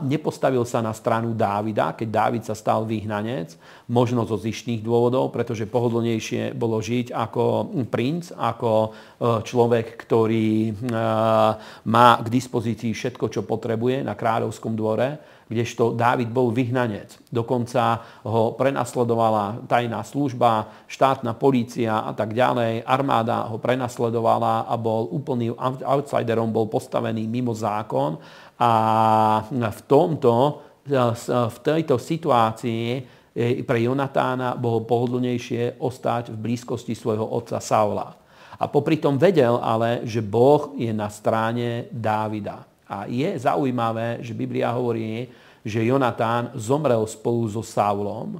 [0.00, 3.52] nepostavil sa na stranu Dávida, keď Dávid sa stal vyhnanec,
[3.84, 7.44] možno zo zištných dôvodov, pretože pohodlnejšie bolo žiť ako
[7.92, 8.90] princ, ako e,
[9.44, 10.72] človek, ktorý e,
[11.84, 17.22] má k dispozícii všetko, čo potrebuje na kráľovskom dvore kdežto Dávid bol vyhnanec.
[17.30, 22.82] Dokonca ho prenasledovala tajná služba, štátna polícia a tak ďalej.
[22.82, 25.54] Armáda ho prenasledovala a bol úplným
[25.86, 28.18] outsiderom, bol postavený mimo zákon.
[28.58, 28.72] A
[29.50, 30.34] v tomto,
[31.30, 32.84] v tejto situácii
[33.34, 38.08] e, pre Jonatána bolo pohodlnejšie ostať v blízkosti svojho otca Saula.
[38.56, 42.75] A popri tom vedel ale, že Boh je na strane Dávida.
[42.86, 45.26] A je zaujímavé, že Biblia hovorí,
[45.66, 48.38] že Jonatán zomrel spolu so Saulom,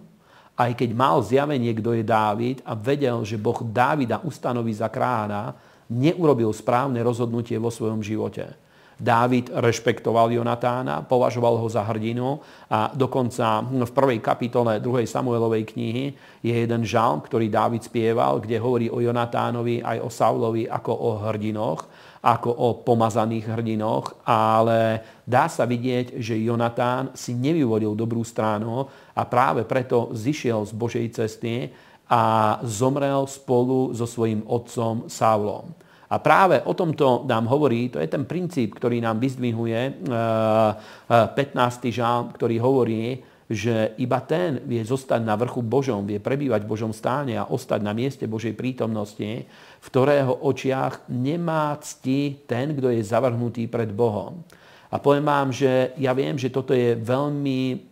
[0.56, 5.52] aj keď mal zjavenie, kto je Dávid a vedel, že Boh Dávida ustanoví za kráľa,
[5.92, 8.56] neurobil správne rozhodnutie vo svojom živote.
[8.96, 12.40] Dávid rešpektoval Jonatána, považoval ho za hrdinu
[12.72, 15.04] a dokonca v prvej kapitole 2.
[15.04, 20.64] Samuelovej knihy je jeden žalm, ktorý Dávid spieval, kde hovorí o Jonatánovi aj o Saulovi
[20.64, 21.85] ako o hrdinoch
[22.22, 29.22] ako o pomazaných hrdinoch, ale dá sa vidieť, že Jonatán si nevyvolil dobrú stranu a
[29.24, 31.70] práve preto zišiel z Božej cesty
[32.07, 35.74] a zomrel spolu so svojím otcom Saulom.
[36.07, 41.83] A práve o tomto nám hovorí, to je ten princíp, ktorý nám vyzdvihuje 15.
[41.83, 46.66] Eh, eh, žálm, ktorý hovorí, že iba ten vie zostať na vrchu Božom, vie prebývať
[46.66, 49.46] v Božom stáne a ostať na mieste Božej prítomnosti,
[49.80, 54.42] v ktorého očiach nemá cti ten, kto je zavrhnutý pred Bohom.
[54.90, 57.87] A poviem vám, že ja viem, že toto je veľmi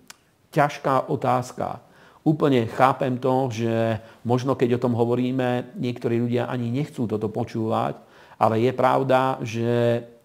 [0.50, 1.82] ťažká otázka.
[2.24, 8.00] Úplne chápem to, že možno keď o tom hovoríme, niektorí ľudia ani nechcú toto počúvať,
[8.38, 9.70] ale je pravda, že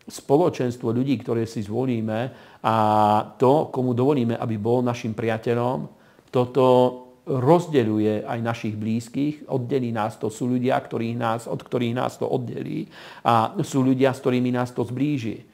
[0.10, 2.76] spoločenstvo ľudí, ktoré si zvolíme a
[3.40, 5.88] to, komu dovolíme, aby bol našim priateľom,
[6.28, 6.66] toto
[7.30, 12.26] rozdeľuje aj našich blízkych, oddelí nás to, sú ľudia, ktorých nás, od ktorých nás to
[12.26, 12.90] oddelí
[13.22, 15.46] a sú ľudia, s ktorými nás to zblíži.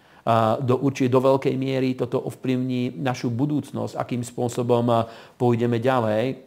[0.65, 5.06] Do, určite do veľkej miery toto ovplyvní našu budúcnosť, akým spôsobom
[5.38, 6.41] pôjdeme ďalej.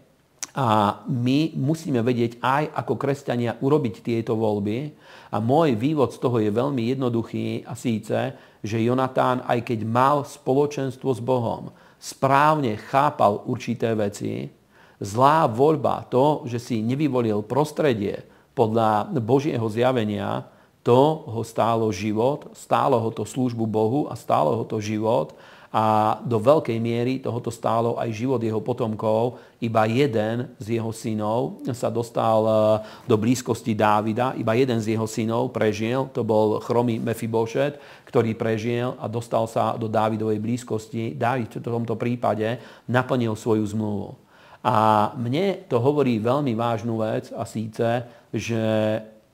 [0.59, 4.90] A my musíme vedieť aj ako kresťania urobiť tieto voľby.
[5.28, 8.32] A môj vývod z toho je veľmi jednoduchý a síce,
[8.64, 14.48] že Jonatán, aj keď mal spoločenstvo s Bohom, správne chápal určité veci,
[14.98, 18.24] zlá voľba, to, že si nevyvolil prostredie
[18.56, 20.48] podľa Božieho zjavenia,
[20.82, 25.36] to ho stálo život, stálo ho to službu Bohu a stálo ho to život
[25.68, 29.37] a do veľkej miery tohoto stálo aj život jeho potomkov.
[29.61, 32.52] Iba jeden z jeho synov sa dostal e,
[33.04, 37.76] do blízkosti Dávida, iba jeden z jeho synov prežil, to bol chromý Mefibošet,
[38.09, 41.12] ktorý prežil a dostal sa do Dávidovej blízkosti.
[41.12, 42.57] Dávid v tomto prípade
[42.88, 44.16] naplnil svoju zmluvu.
[44.64, 48.62] A mne to hovorí veľmi vážnu vec a síce, že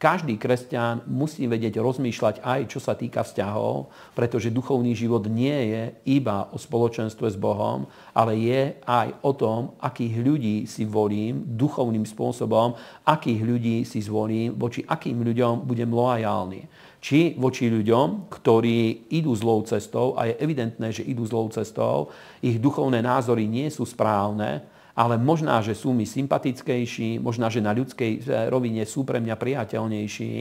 [0.05, 5.83] každý kresťan musí vedieť rozmýšľať aj čo sa týka vzťahov, pretože duchovný život nie je
[6.21, 12.05] iba o spoločenstve s Bohom, ale je aj o tom, akých ľudí si volím duchovným
[12.05, 12.77] spôsobom,
[13.09, 16.69] akých ľudí si zvolím, voči akým ľuďom budem loajálny.
[17.01, 22.12] Či voči ľuďom, ktorí idú zlou cestou a je evidentné, že idú zlou cestou,
[22.45, 27.74] ich duchovné názory nie sú správne, ale možná, že sú mi sympatickejší, možná, že na
[27.74, 30.35] ľudskej eh, rovine sú pre mňa priateľnejší,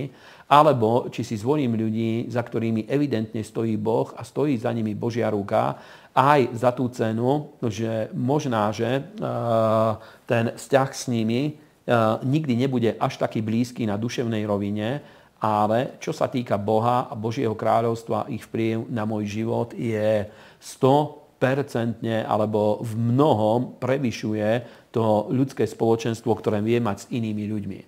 [0.53, 5.33] alebo či si zvolím ľudí, za ktorými evidentne stojí Boh a stojí za nimi Božia
[5.33, 5.81] ruka,
[6.13, 9.91] aj za tú cenu, že možná, že eh,
[10.29, 15.01] ten vzťah s nimi eh, nikdy nebude až taký blízky na duševnej rovine,
[15.43, 20.29] ale čo sa týka Boha a Božieho kráľovstva, ich vplyv na môj život je
[20.61, 24.63] 100 percentne alebo v mnohom prevyšuje
[24.95, 27.79] to ľudské spoločenstvo, ktoré vie mať s inými ľuďmi.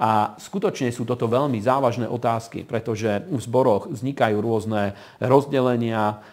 [0.00, 6.24] A skutočne sú toto veľmi závažné otázky, pretože v zboroch vznikajú rôzne rozdelenia,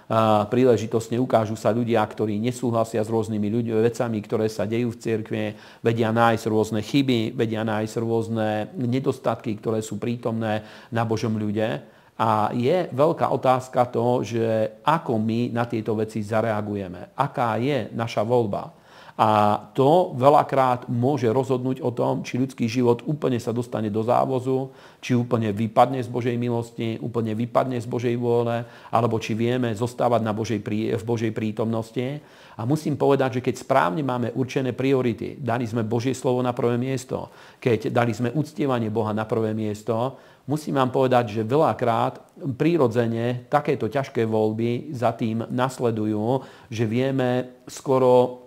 [0.47, 5.45] príležitostne ukážu sa ľudia, ktorí nesúhlasia s rôznymi ľuďmi, vecami, ktoré sa dejú v cirkvi,
[5.83, 11.83] vedia nájsť rôzne chyby, vedia nájsť rôzne nedostatky, ktoré sú prítomné na Božom ľude.
[12.17, 17.13] A je veľká otázka to, že ako my na tieto veci zareagujeme.
[17.13, 18.73] Aká je naša voľba.
[19.17, 24.69] A to veľakrát môže rozhodnúť o tom, či ľudský život úplne sa dostane do závozu,
[25.01, 28.61] či úplne vypadne z Božej milosti, úplne vypadne z Božej vôle,
[28.93, 30.61] alebo či vieme zostávať na Božej,
[30.93, 32.21] v Božej prítomnosti.
[32.57, 36.77] A musím povedať, že keď správne máme určené priority, dali sme Božie slovo na prvé
[36.77, 40.13] miesto, keď dali sme uctievanie Boha na prvé miesto,
[40.45, 48.46] musím vám povedať, že veľakrát prírodzene takéto ťažké voľby za tým nasledujú, že vieme skoro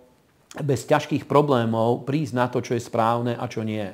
[0.58, 3.86] bez ťažkých problémov prísť na to, čo je správne a čo nie.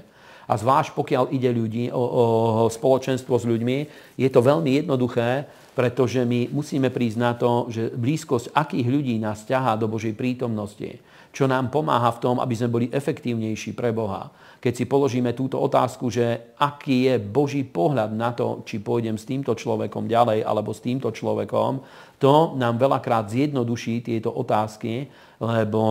[0.47, 2.25] A zvlášť pokiaľ ide ľudí, o, o
[2.71, 3.79] spoločenstvo s ľuďmi,
[4.15, 5.45] je to veľmi jednoduché,
[5.77, 11.03] pretože my musíme prísť na to, že blízkosť akých ľudí nás ťahá do Božej prítomnosti,
[11.37, 14.33] čo nám pomáha v tom, aby sme boli efektívnejší pre Boha.
[14.57, 19.29] Keď si položíme túto otázku, že aký je Boží pohľad na to, či pôjdem s
[19.29, 21.85] týmto človekom ďalej alebo s týmto človekom,
[22.17, 25.83] to nám veľakrát zjednoduší tieto otázky, lebo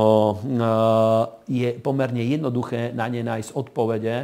[0.41, 0.63] eh,
[1.49, 4.15] je pomerne jednoduché na ne nájsť odpovede,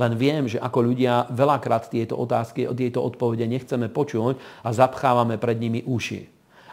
[0.00, 5.60] len viem, že ako ľudia veľakrát tieto otázky, tieto odpovede nechceme počuť a zapchávame pred
[5.60, 6.24] nimi uši.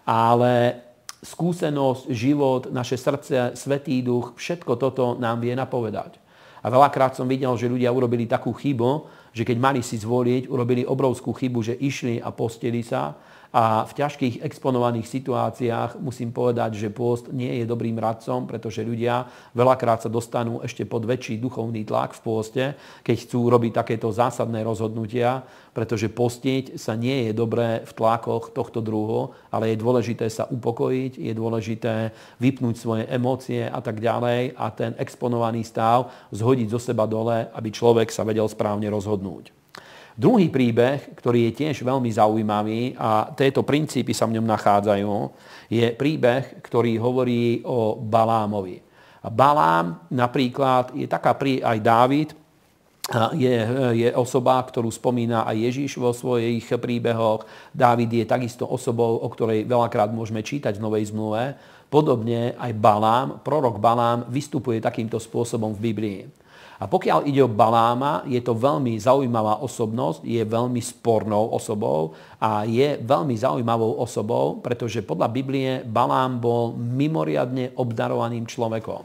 [0.07, 0.87] Ale
[1.19, 6.23] skúsenosť, život, naše srdce, Svetý duch, všetko toto nám vie napovedať.
[6.63, 10.87] A veľakrát som videl, že ľudia urobili takú chybu, že keď mali si zvoliť, urobili
[10.87, 13.13] obrovskú chybu, že išli a postili sa
[13.55, 19.27] a v ťažkých exponovaných situáciách musím povedať, že pôst nie je dobrým radcom, pretože ľudia
[19.55, 22.63] veľakrát sa dostanú ešte pod väčší duchovný tlak v pôste,
[23.07, 28.81] keď chcú robiť takéto zásadné rozhodnutia, pretože postiť sa nie je dobré v tlakoch tohto
[28.81, 31.93] druhu, ale je dôležité sa upokojiť, je dôležité
[32.41, 37.69] vypnúť svoje emócie a tak ďalej a ten exponovaný stav zhodiť zo seba dole, aby
[37.69, 39.53] človek sa vedel správne rozhodnúť.
[40.17, 45.13] Druhý príbeh, ktorý je tiež veľmi zaujímavý a tieto princípy sa v ňom nachádzajú,
[45.69, 48.81] je príbeh, ktorý hovorí o Balámovi.
[49.29, 52.33] Balám napríklad je taká, aj Dávid,
[53.37, 53.55] je,
[53.93, 57.47] je osoba, ktorú spomína aj Ježíš vo svojich príbehoch.
[57.71, 61.55] Dávid je takisto osobou, o ktorej veľakrát môžeme čítať v Novej zmluve.
[61.87, 66.19] Podobne aj Balám, prorok Balám vystupuje takýmto spôsobom v Biblii.
[66.77, 72.69] A pokiaľ ide o Baláma, je to veľmi zaujímavá osobnosť, je veľmi spornou osobou a
[72.69, 79.01] je veľmi zaujímavou osobou, pretože podľa Biblie Balám bol mimoriadne obdarovaným človekom.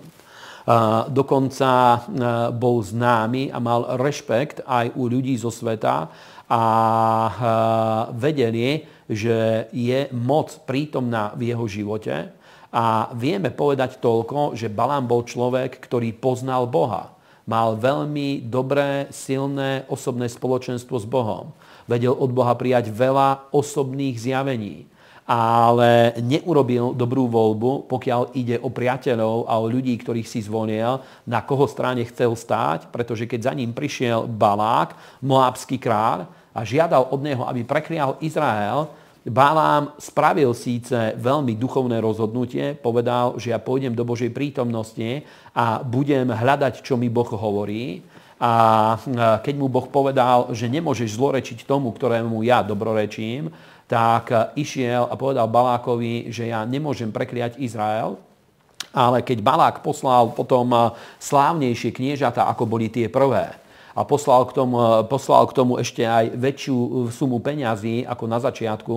[1.17, 1.71] Dokonca
[2.53, 6.13] bol známy a mal rešpekt aj u ľudí zo sveta
[6.53, 6.63] a
[8.13, 12.37] vedeli, že je moc prítomná v jeho živote.
[12.73, 19.87] A vieme povedať toľko, že Balám bol človek, ktorý poznal Boha mal veľmi dobré, silné
[19.91, 21.51] osobné spoločenstvo s Bohom.
[21.91, 24.87] Vedel od Boha prijať veľa osobných zjavení,
[25.27, 31.43] ale neurobil dobrú voľbu, pokiaľ ide o priateľov a o ľudí, ktorých si zvolil, na
[31.43, 37.21] koho strane chcel stáť, pretože keď za ním prišiel Balák, moábsky kráľ, a žiadal od
[37.25, 44.03] neho, aby preklial Izrael, Balám spravil síce veľmi duchovné rozhodnutie, povedal, že ja pôjdem do
[44.03, 45.23] Božej prítomnosti
[45.55, 48.03] a budem hľadať, čo mi Boh hovorí.
[48.43, 48.99] A
[49.39, 53.55] keď mu Boh povedal, že nemôžeš zlorečiť tomu, ktorému ja dobrorečím,
[53.87, 58.19] tak išiel a povedal Balákovi, že ja nemôžem prekliať Izrael,
[58.91, 60.75] ale keď Balák poslal potom
[61.23, 63.62] slávnejšie kniežata, ako boli tie prvé,
[63.93, 64.77] a poslal k tomu,
[65.09, 68.97] poslal k tomu ešte aj väčšiu sumu peňazí ako na začiatku,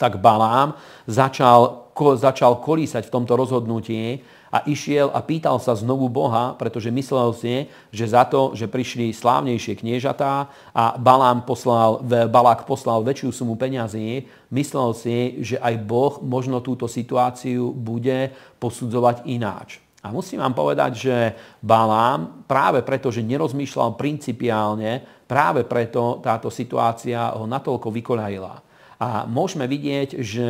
[0.00, 6.06] tak Balám začal, ko, začal kolísať v tomto rozhodnutí a išiel a pýtal sa znovu
[6.06, 7.54] Boha, pretože myslel si,
[7.90, 14.24] že za to, že prišli slávnejšie kniežatá a Balám poslal, Balák poslal väčšiu sumu peňazí,
[14.54, 19.83] myslel si, že aj Boh možno túto situáciu bude posudzovať ináč.
[20.04, 21.16] A musím vám povedať, že
[21.64, 28.54] Balám práve preto, že nerozmýšľal principiálne, práve preto táto situácia ho natoľko vykoľajila.
[29.00, 30.48] A môžeme vidieť, že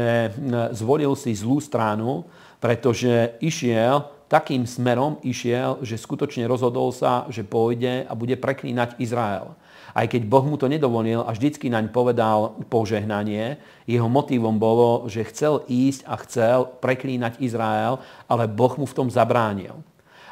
[0.74, 2.26] zvolil si zlú stranu,
[2.58, 9.54] pretože išiel takým smerom, išiel, že skutočne rozhodol sa, že pôjde a bude preklínať Izrael.
[9.94, 15.22] Aj keď Boh mu to nedovolil a vždycky naň povedal požehnanie, jeho motivom bolo, že
[15.30, 19.78] chcel ísť a chcel preklínať Izrael, ale Boh mu v tom zabránil.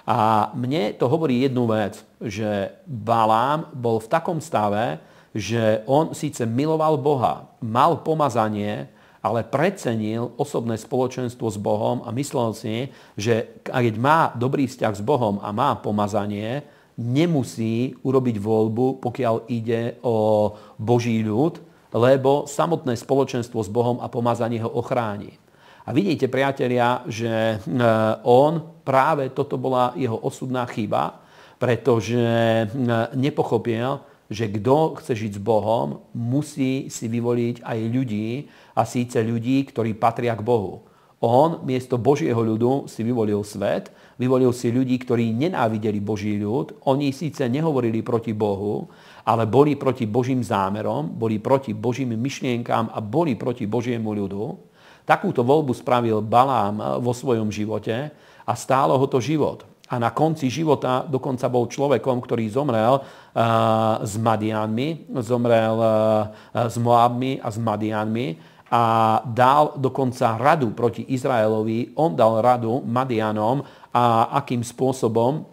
[0.02, 4.98] A mne to hovorí jednu vec, že Balám bol v takom stave,
[5.30, 8.90] že on síce miloval Boha, mal pomazanie,
[9.22, 12.76] ale precenil osobné spoločenstvo s Bohom a myslel si,
[13.14, 16.66] že keď má dobrý vzťah s Bohom a má pomazanie,
[16.98, 21.60] nemusí urobiť voľbu, pokiaľ ide o Boží ľud,
[21.92, 25.36] lebo samotné spoločenstvo s Bohom a pomazanie ho ochráni.
[25.82, 27.56] A vidíte, priatelia, že e,
[28.22, 31.20] on práve toto bola jeho osudná chyba,
[31.58, 32.66] pretože e,
[33.18, 33.98] nepochopil,
[34.30, 38.28] že kto chce žiť s Bohom, musí si vyvoliť aj ľudí,
[38.72, 40.84] a síce ľudí, ktorí patria k Bohu.
[41.22, 46.82] On miesto Božieho ľudu si vyvolil svet, vyvolil si ľudí, ktorí nenávideli Boží ľud.
[46.90, 48.90] Oni síce nehovorili proti Bohu,
[49.22, 54.44] ale boli proti Božím zámerom, boli proti Božím myšlienkám a boli proti Božiemu ľudu.
[55.06, 58.10] Takúto voľbu spravil Balám vo svojom živote
[58.42, 59.62] a stálo ho to život.
[59.92, 62.98] A na konci života dokonca bol človekom, ktorý zomrel
[64.02, 65.76] s Madianmi, zomrel
[66.50, 71.92] s Moabmi a s Madianmi a dal dokonca radu proti Izraelovi.
[72.00, 73.60] On dal radu Madianom
[73.92, 75.52] a akým spôsobom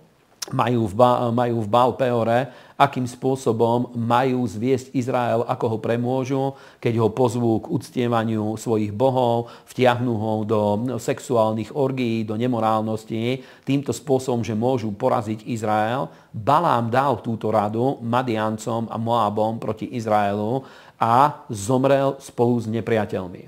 [0.50, 0.96] majú v,
[1.30, 2.50] majú v Baal Peore,
[2.80, 6.44] akým spôsobom majú zviesť Izrael, ako ho premôžu,
[6.80, 10.62] keď ho pozvú k uctievaniu svojich bohov, vtiahnú ho do
[10.98, 16.08] sexuálnych orgií, do nemorálnosti, týmto spôsobom, že môžu poraziť Izrael.
[16.32, 20.64] Balám dal túto radu Madiancom a Moabom proti Izraelu
[21.00, 23.48] a zomrel spolu s nepriateľmi.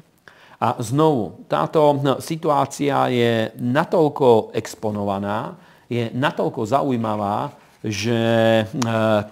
[0.62, 5.58] A znovu, táto situácia je natoľko exponovaná,
[5.92, 8.22] je natoľko zaujímavá, že
[8.62, 8.64] e,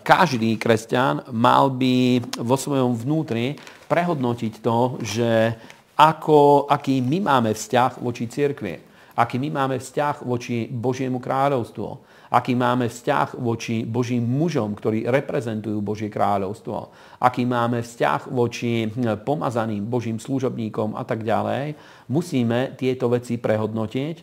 [0.02, 3.54] každý kresťan mal by vo svojom vnútri
[3.86, 5.54] prehodnotiť to, že
[5.94, 8.82] ako, aký my máme vzťah voči cirkvi,
[9.14, 15.82] aký my máme vzťah voči Božiemu kráľovstvu, aký máme vzťah voči Božím mužom, ktorí reprezentujú
[15.82, 18.90] Božie kráľovstvo, aký máme vzťah voči
[19.26, 21.74] pomazaným Božím služobníkom a tak ďalej,
[22.10, 24.16] musíme tieto veci prehodnotiť.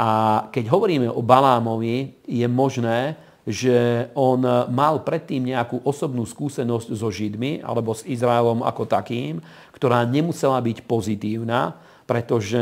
[0.00, 0.08] A
[0.48, 4.40] keď hovoríme o Balámovi, je možné, že on
[4.72, 9.40] mal predtým nejakú osobnú skúsenosť so Židmi alebo s Izraelom ako takým,
[9.72, 12.60] ktorá nemusela byť pozitívna, pretože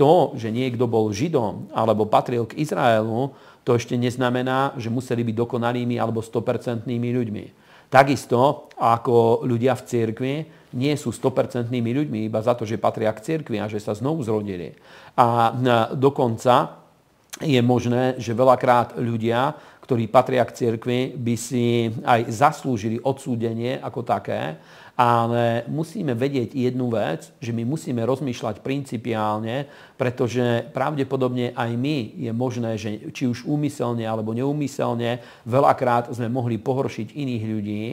[0.00, 5.36] to, že niekto bol Židom alebo patril k Izraelu, to ešte neznamená, že museli byť
[5.36, 7.44] dokonalými alebo 100% ľuďmi.
[7.90, 10.34] Takisto ako ľudia v cirkvi
[10.78, 14.22] nie sú 100% ľuďmi iba za to, že patria k cirkvi a že sa znovu
[14.22, 14.72] zrodili.
[15.18, 15.50] A
[15.98, 16.78] dokonca
[17.42, 19.54] je možné, že veľakrát ľudia,
[19.90, 24.54] ktorí patria k cirkvi, by si aj zaslúžili odsúdenie ako také,
[24.94, 29.66] ale musíme vedieť jednu vec, že my musíme rozmýšľať principiálne,
[29.98, 36.54] pretože pravdepodobne aj my je možné, že či už úmyselne alebo neúmyselne, veľakrát sme mohli
[36.62, 37.84] pohoršiť iných ľudí.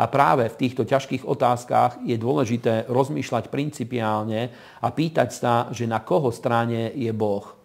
[0.00, 4.48] A práve v týchto ťažkých otázkach je dôležité rozmýšľať principiálne
[4.80, 7.61] a pýtať sa, že na koho strane je Boh.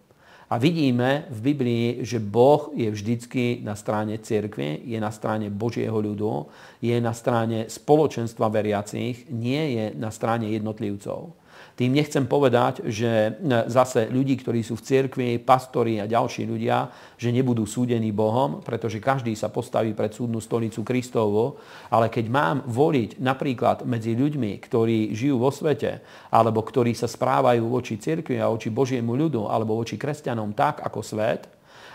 [0.47, 5.99] A vidíme v Biblii, že Boh je vždycky na strane cirkvi, je na strane Božieho
[5.99, 6.47] ľudu,
[6.79, 11.35] je na strane spoločenstva veriacich, nie je na strane jednotlivcov.
[11.78, 13.32] Tým nechcem povedať, že e,
[13.69, 16.89] zase ľudí, ktorí sú v cirkvi, pastori a ďalší ľudia,
[17.21, 21.61] že nebudú súdení Bohom, pretože každý sa postaví pred súdnu stolicu Kristovu,
[21.93, 26.01] ale keď mám voliť napríklad medzi ľuďmi, ktorí žijú vo svete,
[26.34, 31.05] alebo ktorí sa správajú voči cirkvi a voči Božiemu ľudu, alebo voči kresťanom tak ako
[31.05, 31.45] svet,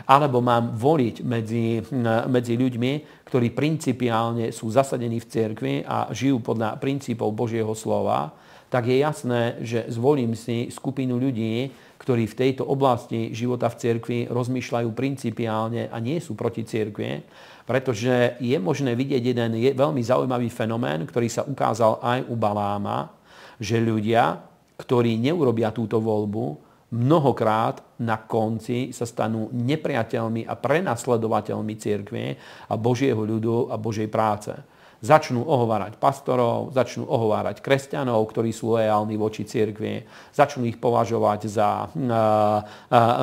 [0.06, 1.82] alebo mám voliť medzi,
[2.30, 8.41] medzi ľuďmi, ktorí principiálne sú zasadení v cirkvi a žijú podľa princípov Božieho slova,
[8.72, 11.68] tak je jasné, že zvolím si skupinu ľudí,
[12.00, 17.20] ktorí v tejto oblasti života v cirkvi rozmýšľajú principiálne a nie sú proti cirkvi,
[17.68, 23.12] pretože je možné vidieť jeden je veľmi zaujímavý fenomén, ktorý sa ukázal aj u Baláma,
[23.60, 24.40] že ľudia,
[24.80, 32.26] ktorí neurobia túto voľbu, mnohokrát na konci sa stanú nepriateľmi a prenasledovateľmi cirkvi
[32.66, 34.71] a Božieho ľudu a Božej práce
[35.02, 41.90] začnú ohovárať pastorov, začnú ohovárať kresťanov, ktorí sú lojálni voči cirkvi, začnú ich považovať za,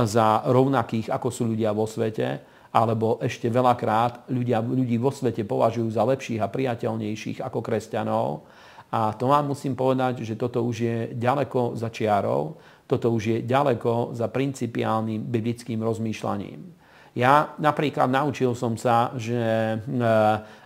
[0.03, 2.43] za rovnakých, ako sú ľudia vo svete,
[2.75, 8.45] alebo ešte veľakrát ľudia, ľudí vo svete považujú za lepších a priateľnejších ako kresťanov.
[8.91, 12.59] A to vám musím povedať, že toto už je ďaleko za čiarou,
[12.89, 16.75] toto už je ďaleko za principiálnym biblickým rozmýšľaním.
[17.17, 19.38] Ja napríklad naučil som sa, že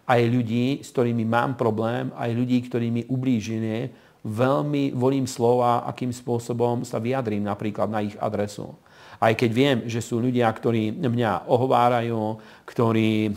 [0.03, 3.91] aj ľudí, s ktorými mám problém, aj ľudí, ktorí mi ublížili,
[4.23, 8.71] veľmi volím slova, akým spôsobom sa vyjadrím napríklad na ich adresu.
[9.23, 13.29] Aj keď viem, že sú ľudia, ktorí mňa ohovárajú, ktorí e,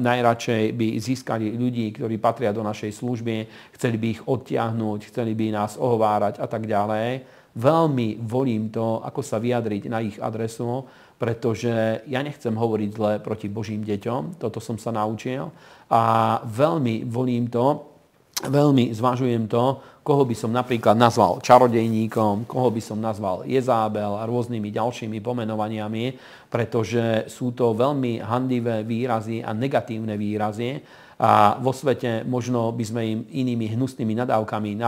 [0.00, 3.36] najradšej by získali ľudí, ktorí patria do našej služby,
[3.76, 7.28] chceli by ich odtiahnuť, chceli by nás ohovárať a tak ďalej.
[7.52, 10.88] Veľmi volím to, ako sa vyjadriť na ich adresu,
[11.18, 15.50] pretože ja nechcem hovoriť zle proti Božím deťom, toto som sa naučil.
[15.92, 16.02] A
[16.42, 17.92] veľmi volím to,
[18.42, 24.26] veľmi zvažujem to, koho by som napríklad nazval čarodejníkom, koho by som nazval Jezábel a
[24.26, 26.04] rôznymi ďalšími pomenovaniami,
[26.50, 30.82] pretože sú to veľmi handivé výrazy a negatívne výrazy
[31.18, 34.78] a vo svete možno by sme im inými hnusnými nadávkami e,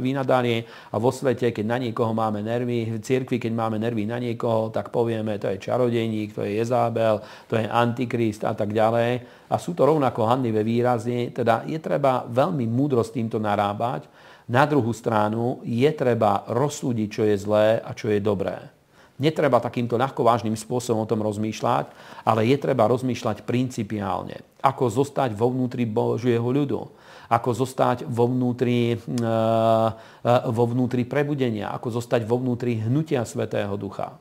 [0.00, 4.16] vynadali a vo svete, keď na niekoho máme nervy, v cirkvi, keď máme nervy na
[4.16, 7.20] niekoho, tak povieme, to je čarodejník, to je Jezábel,
[7.50, 9.24] to je Antikrist a tak ďalej.
[9.50, 14.08] A sú to rovnako handivé výrazy, teda je treba veľmi múdro s týmto narábať.
[14.48, 18.83] Na druhú stranu je treba rozsúdiť, čo je zlé a čo je dobré.
[19.14, 21.86] Netreba takýmto ľahkovážnym spôsobom o tom rozmýšľať,
[22.26, 24.42] ale je treba rozmýšľať principiálne.
[24.58, 26.82] Ako zostať vo vnútri Božieho ľudu.
[27.30, 31.70] Ako zostať vo vnútri, e, e, vo vnútri prebudenia.
[31.70, 34.18] Ako zostať vo vnútri hnutia Svetého Ducha.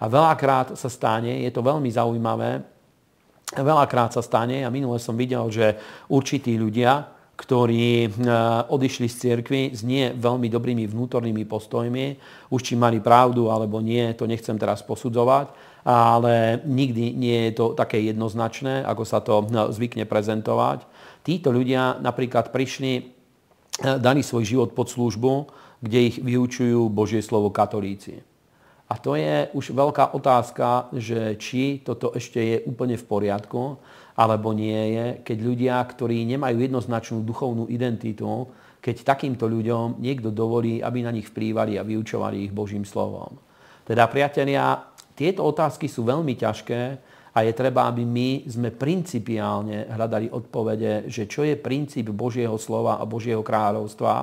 [0.00, 2.64] A veľakrát sa stane, je to veľmi zaujímavé,
[3.56, 5.76] veľakrát sa stane, a minule som videl, že
[6.08, 8.10] určití ľudia, ktorí eh,
[8.68, 12.06] odišli z cirkvy s nie veľmi dobrými vnútornými postojmi.
[12.52, 15.48] Už či mali pravdu alebo nie, to nechcem teraz posudzovať,
[15.88, 20.84] ale nikdy nie je to také jednoznačné, ako sa to eh, zvykne prezentovať.
[21.24, 25.32] Títo ľudia napríklad prišli, eh, dali svoj život pod službu,
[25.80, 28.20] kde ich vyučujú Božie slovo katolíci.
[28.90, 33.78] A to je už veľká otázka, že či toto ešte je úplne v poriadku,
[34.20, 38.52] alebo nie je, keď ľudia, ktorí nemajú jednoznačnú duchovnú identitu,
[38.84, 43.40] keď takýmto ľuďom niekto dovolí, aby na nich vplývali a vyučovali ich Božím slovom.
[43.88, 46.80] Teda, priatelia, tieto otázky sú veľmi ťažké
[47.32, 53.00] a je treba, aby my sme principiálne hľadali odpovede, že čo je princíp Božieho slova
[53.00, 54.14] a Božieho kráľovstva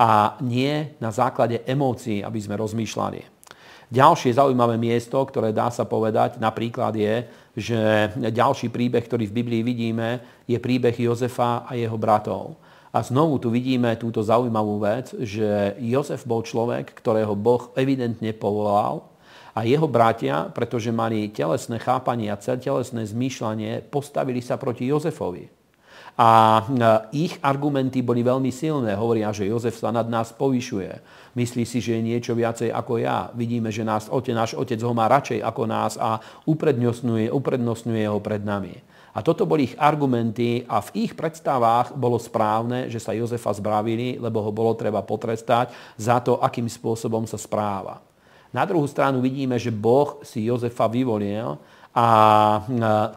[0.00, 3.33] a nie na základe emócií, aby sme rozmýšľali.
[3.92, 7.80] Ďalšie zaujímavé miesto, ktoré dá sa povedať, napríklad je, že
[8.16, 12.56] ďalší príbeh, ktorý v Biblii vidíme, je príbeh Jozefa a jeho bratov.
[12.94, 19.02] A znovu tu vidíme túto zaujímavú vec, že Jozef bol človek, ktorého Boh evidentne povolal
[19.50, 25.63] a jeho bratia, pretože mali telesné chápanie a telesné zmýšľanie, postavili sa proti Jozefovi.
[26.14, 26.62] A
[27.10, 28.94] ich argumenty boli veľmi silné.
[28.94, 31.02] Hovoria, že Jozef sa nad nás povyšuje.
[31.34, 33.34] Myslí si, že je niečo viacej ako ja.
[33.34, 38.46] Vidíme, že nás, náš otec ho má radšej ako nás a uprednostňuje, uprednostňuje ho pred
[38.46, 38.78] nami.
[39.14, 44.18] A toto boli ich argumenty a v ich predstavách bolo správne, že sa Jozefa zbravili,
[44.18, 48.02] lebo ho bolo treba potrestať za to, akým spôsobom sa správa.
[48.54, 51.58] Na druhú stranu vidíme, že Boh si Jozefa vyvolil
[51.90, 52.06] a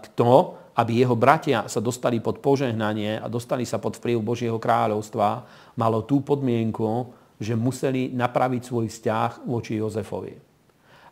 [0.01, 0.29] kto
[0.77, 6.05] aby jeho bratia sa dostali pod požehnanie a dostali sa pod vplyv Božieho kráľovstva, malo
[6.05, 7.09] tú podmienku,
[7.41, 10.37] že museli napraviť svoj vzťah voči Jozefovi.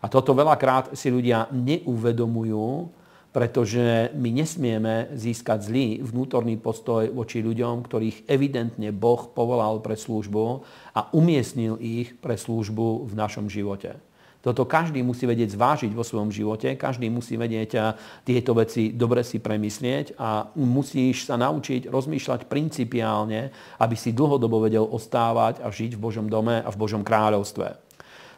[0.01, 2.93] A toto veľakrát si ľudia neuvedomujú,
[3.34, 10.63] pretože my nesmieme získať zlý vnútorný postoj voči ľuďom, ktorých evidentne Boh povolal pre službu
[10.95, 13.99] a umiestnil ich pre službu v našom živote.
[14.46, 17.84] Toto každý musí vedieť zvážiť vo svojom živote, každý musí vedieť eh,
[18.22, 23.50] tieto veci dobre si premyslieť a musíš sa naučiť rozmýšľať principiálne,
[23.82, 27.82] aby si dlhodobo vedel ostávať a žiť v Božom dome a v Božom kráľovstve.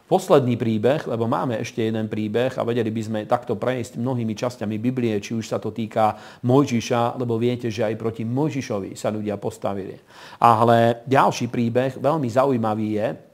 [0.08, 4.80] Posledný príbeh, lebo máme ešte jeden príbeh a vedeli by sme takto prejsť mnohými časťami
[4.80, 6.16] Biblie, či už sa to týka
[6.48, 10.00] Mojžiša, lebo viete, že aj proti Mojžišovi sa ľudia postavili.
[10.40, 13.27] Ale ďalší príbeh, veľmi zaujímavý je,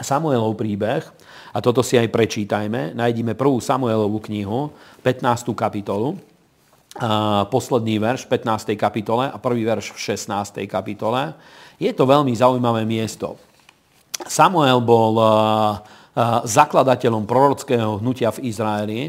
[0.00, 1.04] Samuelov príbeh,
[1.52, 4.72] a toto si aj prečítajme, nájdime prvú Samuelovú knihu,
[5.04, 5.52] 15.
[5.52, 6.16] kapitolu,
[6.96, 8.76] a posledný verš v 15.
[8.76, 10.64] kapitole a prvý verš v 16.
[10.68, 11.32] kapitole.
[11.80, 13.40] Je to veľmi zaujímavé miesto.
[14.28, 15.16] Samuel bol
[16.44, 19.00] zakladateľom prorockého hnutia v Izraeli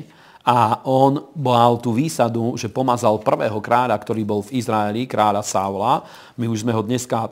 [0.47, 6.07] a on mal tú výsadu, že pomazal prvého kráľa, ktorý bol v Izraeli, kráľa Saula.
[6.39, 7.31] My už sme ho dneska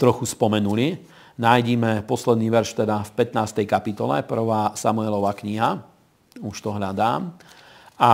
[0.00, 3.68] trochu spomenuli nájdime posledný verš teda v 15.
[3.68, 4.76] kapitole, 1.
[4.76, 5.84] Samuelova kniha.
[6.40, 7.32] Už to hľadám.
[7.96, 8.12] A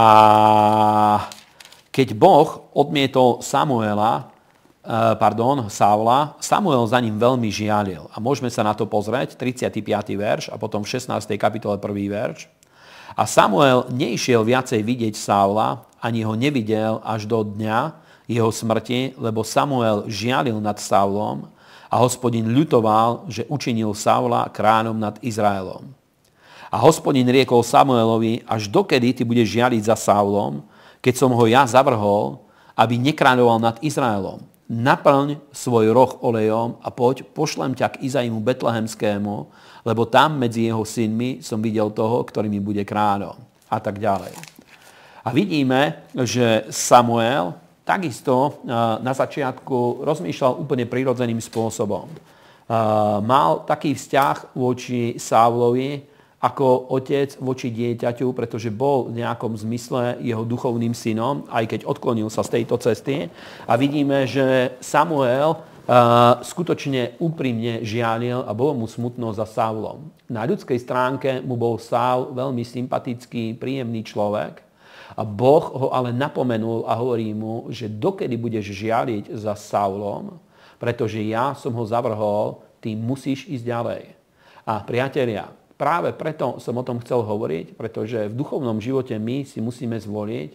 [1.91, 4.31] keď Boh odmietol Samuela,
[4.83, 8.07] eh, pardon, Saula, Samuel za ním veľmi žialil.
[8.15, 10.15] A môžeme sa na to pozrieť, 35.
[10.15, 11.39] verš a potom v 16.
[11.39, 12.11] kapitole 1.
[12.11, 12.47] verš.
[13.13, 17.95] A Samuel neišiel viacej vidieť Saula, ani ho nevidel až do dňa
[18.27, 21.51] jeho smrti, lebo Samuel žialil nad Saulom
[21.93, 25.93] a hospodin ľutoval, že učinil Saula kráľom nad Izraelom.
[26.73, 30.65] A hospodin riekol Samuelovi, až dokedy ty budeš žialiť za Saulom,
[31.05, 32.41] keď som ho ja zavrhol,
[32.73, 34.41] aby nekráľoval nad Izraelom.
[34.73, 39.37] Naplň svoj roh olejom a poď, pošlem ťa k Izaimu Betlehemskému,
[39.85, 43.37] lebo tam medzi jeho synmi som videl toho, ktorý mi bude kráľom.
[43.69, 44.33] A tak ďalej.
[45.23, 47.53] A vidíme, že Samuel
[47.83, 52.07] takisto na začiatku rozmýšľal úplne prirodzeným spôsobom.
[53.23, 56.13] Mal taký vzťah voči Saulovi,
[56.43, 62.27] ako otec voči dieťaťu, pretože bol v nejakom zmysle jeho duchovným synom, aj keď odklonil
[62.35, 63.31] sa z tejto cesty.
[63.63, 70.11] A vidíme, že Samuel uh, skutočne úprimne žialil a bolo mu smutno za Saulom.
[70.27, 74.72] Na ľudskej stránke mu bol Saul veľmi sympatický, príjemný človek.
[75.13, 80.41] A Boh ho ale napomenul a hovorí mu, že dokedy budeš žialiť za Saulom,
[80.81, 84.03] pretože ja som ho zavrhol, ty musíš ísť ďalej.
[84.67, 89.59] A priatelia, práve preto som o tom chcel hovoriť, pretože v duchovnom živote my si
[89.59, 90.51] musíme zvoliť,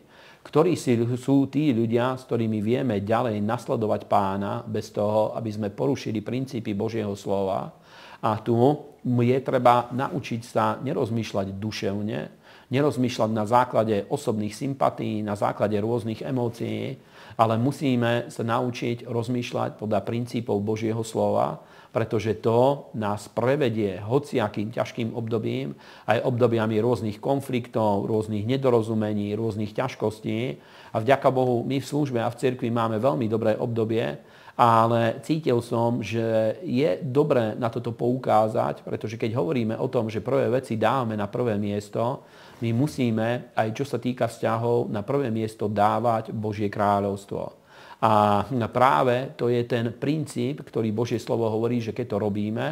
[0.48, 5.76] ktorí si sú tí ľudia, s ktorými vieme ďalej nasledovať pána bez toho, aby sme
[5.76, 7.76] porušili princípy Božieho slova.
[8.24, 8.56] A tu
[9.04, 12.20] je treba naučiť sa nerozmýšľať duševne,
[12.68, 17.00] nerozmýšľať na základe osobných sympatí, na základe rôznych emócií,
[17.38, 21.64] ale musíme sa naučiť rozmýšľať podľa princípov Božieho slova
[21.98, 25.74] pretože to nás prevedie hociakým ťažkým obdobím,
[26.06, 30.62] aj obdobiami rôznych konfliktov, rôznych nedorozumení, rôznych ťažkostí.
[30.94, 34.14] A vďaka Bohu my v službe a v cirkvi máme veľmi dobré obdobie,
[34.58, 40.26] ale cítil som, že je dobré na toto poukázať, pretože keď hovoríme o tom, že
[40.26, 42.26] prvé veci dávame na prvé miesto,
[42.66, 47.54] my musíme, aj čo sa týka vzťahov, na prvé miesto dávať Božie kráľovstvo.
[48.02, 52.68] A práve to je ten princíp, ktorý Božie slovo hovorí, že keď to robíme,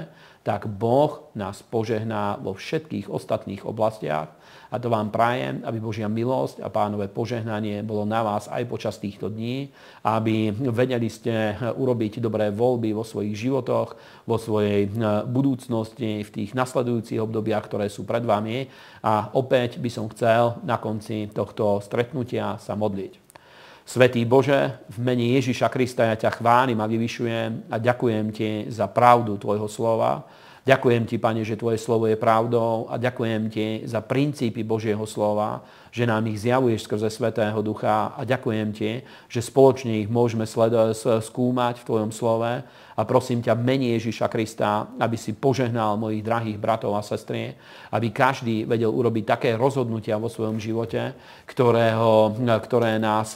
[0.45, 4.29] tak Boh nás požehná vo všetkých ostatných oblastiach.
[4.69, 9.01] A to vám prajem, aby Božia milosť a pánové požehnanie bolo na vás aj počas
[9.01, 9.73] týchto dní,
[10.05, 13.97] aby vedeli ste urobiť dobré voľby vo svojich životoch,
[14.29, 14.85] vo svojej
[15.25, 18.69] budúcnosti, v tých nasledujúcich obdobiach, ktoré sú pred vami.
[19.01, 23.24] A opäť by som chcel na konci tohto stretnutia sa modliť.
[23.85, 28.89] Svetý Bože, v mene Ježiša Krista ja ťa chválim a vyvyšujem a ďakujem ti za
[28.89, 30.25] pravdu Tvojho slova.
[30.65, 35.61] Ďakujem ti, Pane, že Tvoje slovo je pravdou a ďakujem ti za princípy Božieho slova,
[35.95, 38.99] že nám ich zjavuješ skrze Svetého Ducha a ďakujem ti,
[39.31, 45.15] že spoločne ich môžeme skúmať v Tvojom slove a prosím ťa mene Ježiša Krista, aby
[45.15, 47.55] si požehnal mojich drahých bratov a sestry,
[47.95, 51.15] aby každý vedel urobiť také rozhodnutia vo svojom živote,
[51.47, 53.35] ktorého, ktoré nás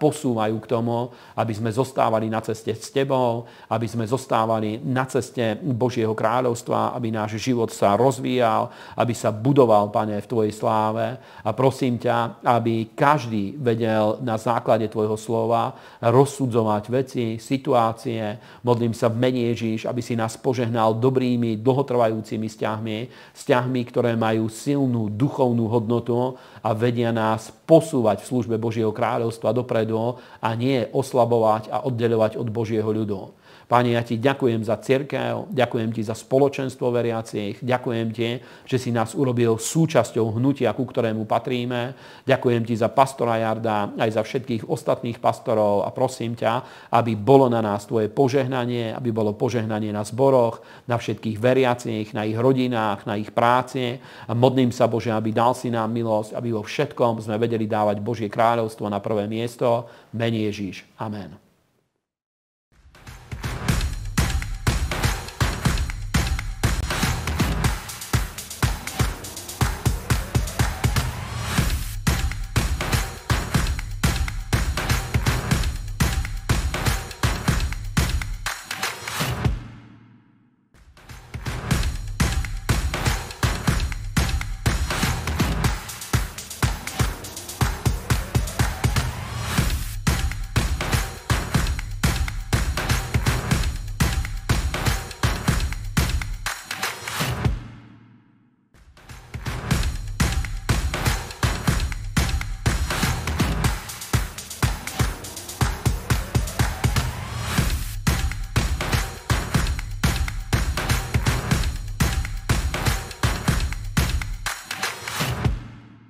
[0.00, 5.60] posúvajú k tomu, aby sme zostávali na ceste s Tebou, aby sme zostávali na ceste
[5.60, 11.20] Božieho kráľovstva, aby náš život sa rozvíjal, aby sa budoval, Pane, v Tvojej sláve.
[11.44, 11.52] A
[11.98, 18.38] ťa, aby každý vedel na základe Tvojho slova rozsudzovať veci, situácie.
[18.62, 22.98] Modlím sa v mene Ježíš, aby si nás požehnal dobrými, dlhotrvajúcimi vzťahmi,
[23.34, 30.16] vzťahmi, ktoré majú silnú duchovnú hodnotu a vedia nás posúvať v službe Božieho kráľovstva dopredu
[30.38, 33.34] a nie oslabovať a oddeľovať od Božieho ľudu.
[33.68, 38.88] Páne, ja ti ďakujem za cirkev, ďakujem ti za spoločenstvo veriacich, ďakujem ti, že si
[38.88, 41.92] nás urobil súčasťou hnutia, ku ktorému patríme.
[42.24, 47.52] Ďakujem ti za pastora Jarda, aj za všetkých ostatných pastorov a prosím ťa, aby bolo
[47.52, 53.04] na nás tvoje požehnanie, aby bolo požehnanie na zboroch, na všetkých veriacich, na ich rodinách,
[53.04, 54.00] na ich práci.
[54.00, 58.00] A modlím sa, Bože, aby dal si nám milosť, aby vo všetkom sme vedeli dávať
[58.00, 59.92] Božie kráľovstvo na prvé miesto.
[60.16, 60.88] Mene Ježíš.
[60.96, 61.47] Amen.